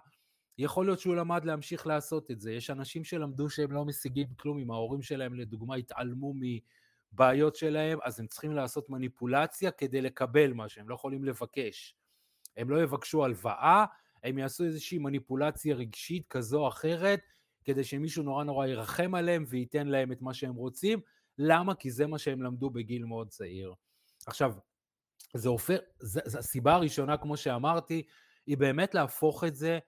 יכול 0.58 0.86
להיות 0.86 1.00
שהוא 1.00 1.16
למד 1.16 1.46
להמשיך 1.46 1.88
לעשות 1.88 2.32
את 2.32 2.40
זה. 2.40 2.54
יש 2.54 2.70
אנשים 2.70 3.04
שלמדו 3.04 3.50
שהם 3.50 3.72
לא 3.72 3.86
משיגים 3.86 4.28
כלום, 4.40 4.60
אם 4.60 4.72
ההורים 4.72 5.02
שלהם 5.02 5.34
לדוגמה 5.34 5.76
התעלמו 5.76 6.34
מבעיות 7.14 7.56
שלהם, 7.56 8.00
אז 8.04 8.20
הם 8.20 8.28
צריכים 8.28 8.52
לעשות 8.52 8.90
מניפולציה 8.90 9.72
כדי 9.72 10.02
לקבל 10.02 10.54
מה 10.54 10.70
שהם 10.70 10.90
לא 10.90 10.96
יכולים 10.96 11.24
לבקש. 11.24 11.96
הם 12.58 12.70
לא 12.70 12.84
יבקשו 12.84 13.26
הלוואה, 13.26 13.86
הם 14.24 14.38
יעשו 14.38 14.64
איזושהי 14.64 14.98
מניפולציה 14.98 15.76
רגשית 15.76 16.28
כזו 16.28 16.60
או 16.60 16.68
אחרת, 16.68 17.22
כדי 17.64 17.84
שמישהו 17.84 18.24
נורא 18.24 18.44
נורא 18.44 18.68
ירחם 18.68 19.16
עליהם 19.16 19.46
וייתן 19.48 19.88
להם 19.88 20.12
את 20.12 20.22
מה 20.22 20.34
שהם 20.34 20.56
רוצים. 20.56 21.00
למה? 21.38 21.76
כי 21.76 21.92
זה 21.92 22.08
מה 22.08 22.18
שהם 22.18 22.42
למדו 22.42 22.70
בגיל 22.70 23.06
מאוד 23.06 23.30
צעיר. 23.30 23.74
עכשיו, 24.28 24.54
זה 25.34 25.50
הופך, 25.50 25.78
זה, 26.00 26.22
זה 26.26 26.40
הסיבה 26.40 26.74
הראשונה, 26.74 27.18
כמו 27.18 27.38
שאמרתי, 27.38 28.04
היא 28.48 28.58
באמת 28.58 28.96
להפוך 28.96 29.44
את 29.44 29.56
זה 29.56 29.80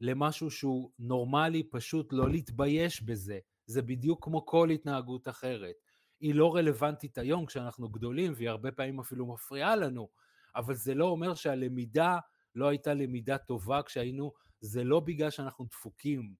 למשהו 0.00 0.50
שהוא 0.50 0.90
נורמלי, 0.98 1.62
פשוט 1.70 2.12
לא 2.12 2.30
להתבייש 2.30 3.02
בזה. 3.02 3.38
זה 3.66 3.82
בדיוק 3.82 4.24
כמו 4.24 4.46
כל 4.46 4.70
התנהגות 4.70 5.28
אחרת. 5.28 5.74
היא 6.20 6.34
לא 6.34 6.54
רלוונטית 6.54 7.18
היום 7.18 7.46
כשאנחנו 7.46 7.88
גדולים, 7.88 8.32
והיא 8.36 8.48
הרבה 8.48 8.72
פעמים 8.72 9.00
אפילו 9.00 9.26
מפריעה 9.26 9.76
לנו, 9.76 10.08
אבל 10.56 10.74
זה 10.74 10.94
לא 10.94 11.04
אומר 11.04 11.34
שהלמידה 11.34 12.18
לא 12.54 12.68
הייתה 12.68 12.94
למידה 12.94 13.38
טובה 13.38 13.82
כשהיינו, 13.82 14.32
זה 14.60 14.84
לא 14.84 15.00
בגלל 15.00 15.30
שאנחנו 15.30 15.64
דפוקים, 15.64 16.34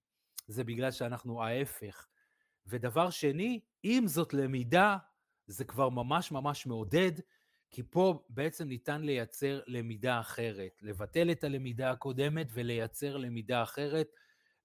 זה 0.48 0.64
בגלל 0.64 0.90
שאנחנו 0.90 1.42
ההפך. 1.42 2.06
ודבר 2.66 3.10
שני, 3.10 3.60
אם 3.84 4.04
זאת 4.06 4.34
למידה, 4.34 4.96
זה 5.46 5.64
כבר 5.64 5.88
ממש 5.88 6.32
ממש 6.32 6.66
מעודד, 6.66 7.12
כי 7.74 7.82
פה 7.82 8.22
בעצם 8.28 8.68
ניתן 8.68 9.02
לייצר 9.02 9.60
למידה 9.66 10.20
אחרת, 10.20 10.80
לבטל 10.82 11.30
את 11.30 11.44
הלמידה 11.44 11.90
הקודמת 11.90 12.46
ולייצר 12.52 13.16
למידה 13.16 13.62
אחרת, 13.62 14.08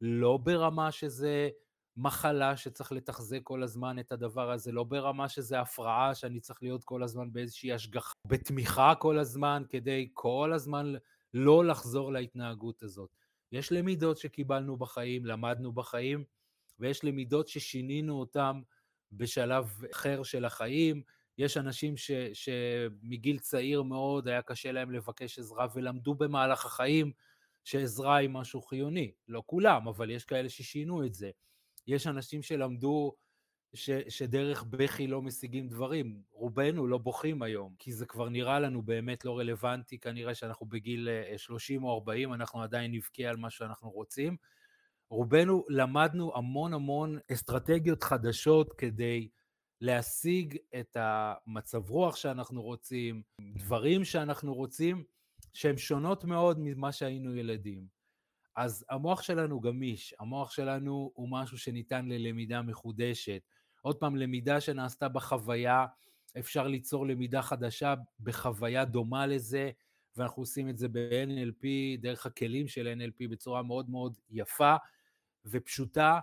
לא 0.02 0.38
ברמה 0.38 0.92
שזה 0.92 1.50
מחלה 1.98 2.58
שצריך 2.58 2.92
לתחזק 2.92 3.40
כל 3.44 3.64
הזמן 3.64 4.00
את 4.00 4.12
הדבר 4.12 4.52
הזה, 4.52 4.72
לא 4.72 4.84
ברמה 4.84 5.30
שזה 5.30 5.60
הפרעה 5.60 6.16
שאני 6.16 6.40
צריך 6.40 6.64
להיות 6.64 6.84
כל 6.84 7.04
הזמן 7.04 7.34
באיזושהי 7.34 7.74
השגחה, 7.74 8.14
בתמיכה 8.28 8.94
כל 9.00 9.20
הזמן, 9.20 9.64
כדי 9.70 10.10
כל 10.14 10.52
הזמן 10.56 10.94
לא 11.34 11.66
לחזור 11.66 12.12
להתנהגות 12.12 12.84
הזאת. 12.84 13.10
יש 13.52 13.72
למידות 13.72 14.18
שקיבלנו 14.18 14.78
בחיים, 14.78 15.26
למדנו 15.26 15.72
בחיים, 15.72 16.24
ויש 16.80 17.04
למידות 17.04 17.48
ששינינו 17.48 18.20
אותן 18.20 18.62
בשלב 19.12 19.82
אחר 19.92 20.24
של 20.24 20.46
החיים. 20.46 21.02
יש 21.40 21.58
אנשים 21.58 21.98
ש, 21.98 22.12
שמגיל 22.34 23.40
צעיר 23.40 23.84
מאוד 23.84 24.28
היה 24.28 24.42
קשה 24.42 24.72
להם 24.72 24.92
לבקש 24.92 25.40
עזרה 25.40 25.68
ולמדו 25.76 26.16
במהלך 26.16 26.66
החיים 26.66 27.12
שעזרה 27.64 28.16
היא 28.16 28.30
משהו 28.30 28.62
חיוני. 28.62 29.12
לא 29.28 29.44
כולם, 29.46 29.88
אבל 29.88 30.12
יש 30.12 30.26
כאלה 30.26 30.50
ששינו 30.50 31.06
את 31.06 31.14
זה. 31.14 31.32
יש 31.88 32.08
אנשים 32.08 32.42
שלמדו 32.42 33.16
ש, 33.74 33.90
שדרך 34.10 34.64
בכי 34.64 35.08
לא 35.08 35.22
משיגים 35.22 35.68
דברים. 35.68 36.22
רובנו 36.32 36.88
לא 36.88 36.98
בוכים 36.98 37.42
היום, 37.42 37.76
כי 37.80 37.92
זה 37.92 38.06
כבר 38.06 38.30
נראה 38.30 38.60
לנו 38.60 38.82
באמת 38.82 39.26
לא 39.26 39.40
רלוונטי, 39.40 40.00
כנראה 40.00 40.36
שאנחנו 40.36 40.66
בגיל 40.66 41.10
30 41.38 41.84
אה, 41.84 41.90
או 41.90 41.94
40, 41.94 42.34
אנחנו 42.34 42.62
עדיין 42.62 42.92
נבכה 42.92 43.24
על 43.24 43.38
מה 43.38 43.50
שאנחנו 43.50 43.90
רוצים. 43.90 44.38
רובנו 45.10 45.66
למדנו 45.70 46.36
המון 46.36 46.74
המון 46.74 47.20
אסטרטגיות 47.32 48.04
חדשות 48.04 48.74
כדי 48.74 49.30
להשיג 49.82 50.58
את 50.80 50.98
המצב 51.00 51.90
רוח 51.90 52.16
שאנחנו 52.16 52.62
רוצים, 52.62 53.22
דברים 53.42 54.06
שאנחנו 54.06 54.54
רוצים, 54.54 55.04
שהן 55.54 55.78
שונות 55.78 56.24
מאוד 56.24 56.58
ממה 56.60 56.92
שהיינו 56.92 57.36
ילדים. 57.36 57.88
אז 58.56 58.86
המוח 58.90 59.22
שלנו 59.22 59.60
גמיש, 59.60 60.14
המוח 60.20 60.52
שלנו 60.52 61.12
הוא 61.14 61.30
משהו 61.32 61.58
שניתן 61.58 62.06
ללמידה 62.06 62.62
מחודשת. 62.62 63.42
עוד 63.82 63.96
פעם, 63.96 64.16
למידה 64.16 64.62
שנעשתה 64.62 65.10
בחוויה, 65.10 65.86
אפשר 66.40 66.68
ליצור 66.68 67.08
למידה 67.08 67.42
חדשה 67.42 67.94
בחוויה 68.20 68.86
דומה 68.86 69.28
לזה, 69.28 69.72
ואנחנו 70.18 70.42
עושים 70.42 70.70
את 70.70 70.78
זה 70.78 70.88
ב-NLP, 70.88 71.66
דרך 72.02 72.26
הכלים 72.26 72.68
של 72.68 72.96
NLP 73.00 73.28
בצורה 73.30 73.64
מאוד 73.64 73.90
מאוד 73.90 74.18
יפה 74.30 74.76
ופשוטה. 75.46 76.20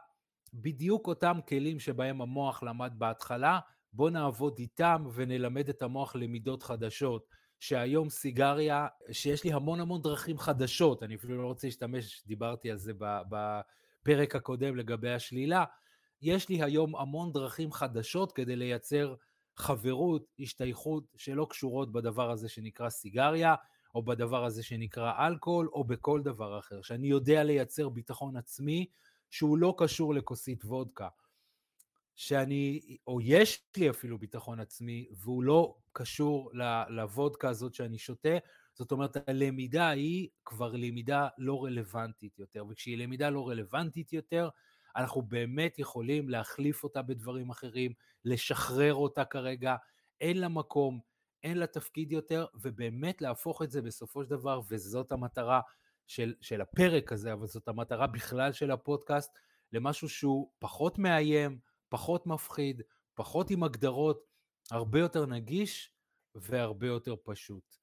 בדיוק 0.54 1.06
אותם 1.06 1.38
כלים 1.48 1.80
שבהם 1.80 2.20
המוח 2.20 2.62
למד 2.62 2.92
בהתחלה, 2.98 3.58
בואו 3.92 4.10
נעבוד 4.10 4.58
איתם 4.58 5.06
ונלמד 5.14 5.68
את 5.68 5.82
המוח 5.82 6.16
למידות 6.16 6.62
חדשות. 6.62 7.36
שהיום 7.60 8.10
סיגריה, 8.10 8.86
שיש 9.12 9.44
לי 9.44 9.52
המון 9.52 9.80
המון 9.80 10.02
דרכים 10.02 10.38
חדשות, 10.38 11.02
אני 11.02 11.14
אפילו 11.14 11.42
לא 11.42 11.46
רוצה 11.46 11.66
להשתמש, 11.66 12.22
דיברתי 12.26 12.70
על 12.70 12.78
זה 12.78 12.92
בפרק 13.28 14.36
הקודם 14.36 14.76
לגבי 14.76 15.10
השלילה, 15.10 15.64
יש 16.22 16.48
לי 16.48 16.62
היום 16.62 16.96
המון 16.96 17.32
דרכים 17.32 17.72
חדשות 17.72 18.32
כדי 18.32 18.56
לייצר 18.56 19.14
חברות, 19.56 20.26
השתייכות 20.40 21.04
שלא 21.16 21.46
קשורות 21.50 21.92
בדבר 21.92 22.30
הזה 22.30 22.48
שנקרא 22.48 22.88
סיגריה, 22.88 23.54
או 23.94 24.02
בדבר 24.02 24.44
הזה 24.44 24.62
שנקרא 24.62 25.26
אלכוהול, 25.26 25.68
או 25.72 25.84
בכל 25.84 26.22
דבר 26.22 26.58
אחר, 26.58 26.82
שאני 26.82 27.06
יודע 27.06 27.44
לייצר 27.44 27.88
ביטחון 27.88 28.36
עצמי 28.36 28.86
שהוא 29.30 29.58
לא 29.58 29.74
קשור 29.78 30.14
לכוסית 30.14 30.64
וודקה. 30.64 31.08
שאני, 32.16 32.96
או 33.06 33.20
יש 33.20 33.66
לי 33.76 33.90
אפילו 33.90 34.18
ביטחון 34.18 34.60
עצמי, 34.60 35.08
והוא 35.16 35.42
לא 35.42 35.76
קשור 35.92 36.50
לוודקה 36.88 37.48
הזאת 37.48 37.74
שאני 37.74 37.98
שותה, 37.98 38.38
זאת 38.74 38.92
אומרת, 38.92 39.28
הלמידה 39.28 39.88
היא 39.88 40.28
כבר 40.44 40.72
למידה 40.72 41.28
לא 41.38 41.64
רלוונטית 41.64 42.38
יותר, 42.38 42.64
וכשהיא 42.68 42.98
למידה 42.98 43.30
לא 43.30 43.48
רלוונטית 43.48 44.12
יותר, 44.12 44.48
אנחנו 44.96 45.22
באמת 45.22 45.78
יכולים 45.78 46.28
להחליף 46.28 46.84
אותה 46.84 47.02
בדברים 47.02 47.50
אחרים, 47.50 47.92
לשחרר 48.24 48.94
אותה 48.94 49.24
כרגע, 49.24 49.76
אין 50.20 50.38
לה 50.38 50.48
מקום, 50.48 51.00
אין 51.42 51.58
לה 51.58 51.66
תפקיד 51.66 52.12
יותר, 52.12 52.46
ובאמת 52.54 53.22
להפוך 53.22 53.62
את 53.62 53.70
זה 53.70 53.82
בסופו 53.82 54.24
של 54.24 54.30
דבר, 54.30 54.60
וזאת 54.68 55.12
המטרה 55.12 55.60
של, 56.06 56.34
של 56.40 56.60
הפרק 56.60 57.12
הזה, 57.12 57.32
אבל 57.32 57.46
זאת 57.46 57.68
המטרה 57.68 58.06
בכלל 58.06 58.52
של 58.52 58.70
הפודקאסט, 58.70 59.38
למשהו 59.72 60.08
שהוא 60.08 60.50
פחות 60.58 60.98
מאיים, 60.98 61.58
פחות 61.88 62.26
מפחיד, 62.26 62.82
פחות 63.14 63.50
עם 63.50 63.62
הגדרות, 63.62 64.26
הרבה 64.70 64.98
יותר 64.98 65.26
נגיש 65.26 65.92
והרבה 66.34 66.86
יותר 66.86 67.14
פשוט. 67.24 67.76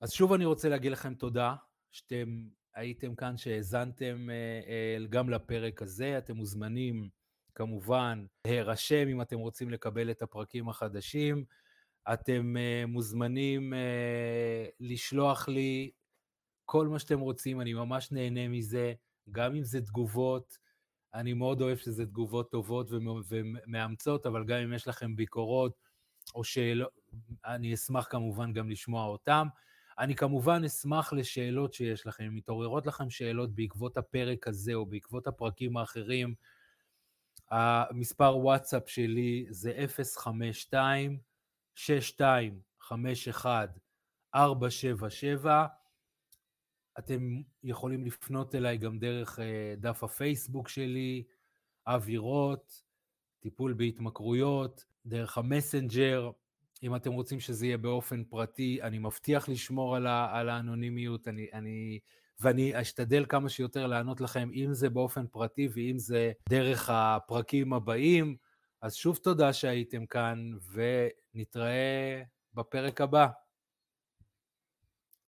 אז 0.00 0.12
שוב 0.12 0.32
אני 0.32 0.44
רוצה 0.44 0.68
להגיד 0.68 0.92
לכם 0.92 1.14
תודה 1.14 1.54
שאתם 1.92 2.48
הייתם 2.74 3.14
כאן, 3.14 3.36
שהאזנתם 3.36 4.30
אה, 4.30 4.60
אה, 4.68 5.06
גם 5.10 5.30
לפרק 5.30 5.82
הזה. 5.82 6.18
אתם 6.18 6.36
מוזמנים 6.36 7.08
כמובן 7.54 8.24
להירשם 8.46 9.08
אם 9.08 9.22
אתם 9.22 9.38
רוצים 9.38 9.70
לקבל 9.70 10.10
את 10.10 10.22
הפרקים 10.22 10.68
החדשים. 10.68 11.44
אתם 12.12 12.54
uh, 12.56 12.86
מוזמנים 12.86 13.72
לשלוח 14.80 15.48
לי 15.48 15.90
כל 16.70 16.88
מה 16.88 16.98
שאתם 16.98 17.20
רוצים, 17.20 17.60
אני 17.60 17.74
ממש 17.74 18.12
נהנה 18.12 18.48
מזה, 18.48 18.94
גם 19.30 19.54
אם 19.54 19.64
זה 19.64 19.80
תגובות, 19.80 20.58
אני 21.14 21.32
מאוד 21.32 21.60
אוהב 21.60 21.78
שזה 21.78 22.06
תגובות 22.06 22.50
טובות 22.50 22.86
ומאמצות, 23.28 24.26
אבל 24.26 24.44
גם 24.44 24.58
אם 24.58 24.72
יש 24.72 24.88
לכם 24.88 25.16
ביקורות 25.16 25.76
או 26.34 26.44
שאלות, 26.44 26.88
אני 27.44 27.74
אשמח 27.74 28.06
כמובן 28.10 28.52
גם 28.52 28.70
לשמוע 28.70 29.06
אותם. 29.06 29.46
אני 29.98 30.16
כמובן 30.16 30.64
אשמח 30.64 31.12
לשאלות 31.12 31.74
שיש 31.74 32.06
לכם, 32.06 32.24
אם 32.24 32.36
מתעוררות 32.36 32.86
לכם 32.86 33.10
שאלות 33.10 33.54
בעקבות 33.54 33.96
הפרק 33.96 34.48
הזה 34.48 34.74
או 34.74 34.86
בעקבות 34.86 35.26
הפרקים 35.26 35.76
האחרים, 35.76 36.34
המספר 37.50 38.36
וואטסאפ 38.36 38.88
שלי 38.88 39.46
זה 39.50 39.84
052 40.16 41.18
6251 41.74 43.78
477 44.34 45.66
אתם 46.98 47.40
יכולים 47.62 48.04
לפנות 48.04 48.54
אליי 48.54 48.78
גם 48.78 48.98
דרך 48.98 49.38
אה, 49.38 49.74
דף 49.76 50.04
הפייסבוק 50.04 50.68
שלי, 50.68 51.24
אבי 51.86 52.16
רוט, 52.16 52.72
טיפול 53.40 53.72
בהתמכרויות, 53.72 54.84
דרך 55.06 55.38
המסנג'ר. 55.38 56.30
אם 56.82 56.96
אתם 56.96 57.12
רוצים 57.12 57.40
שזה 57.40 57.66
יהיה 57.66 57.78
באופן 57.78 58.24
פרטי, 58.24 58.82
אני 58.82 58.98
מבטיח 58.98 59.48
לשמור 59.48 59.96
על, 59.96 60.06
ה, 60.06 60.38
על 60.38 60.48
האנונימיות, 60.48 61.28
אני, 61.28 61.46
אני, 61.52 61.98
ואני 62.40 62.80
אשתדל 62.80 63.24
כמה 63.28 63.48
שיותר 63.48 63.86
לענות 63.86 64.20
לכם, 64.20 64.50
אם 64.54 64.74
זה 64.74 64.90
באופן 64.90 65.26
פרטי 65.26 65.68
ואם 65.74 65.98
זה 65.98 66.32
דרך 66.48 66.90
הפרקים 66.92 67.72
הבאים. 67.72 68.36
אז 68.82 68.94
שוב 68.94 69.16
תודה 69.16 69.52
שהייתם 69.52 70.06
כאן, 70.06 70.50
ונתראה 70.72 72.22
בפרק 72.54 73.00
הבא. 73.00 73.26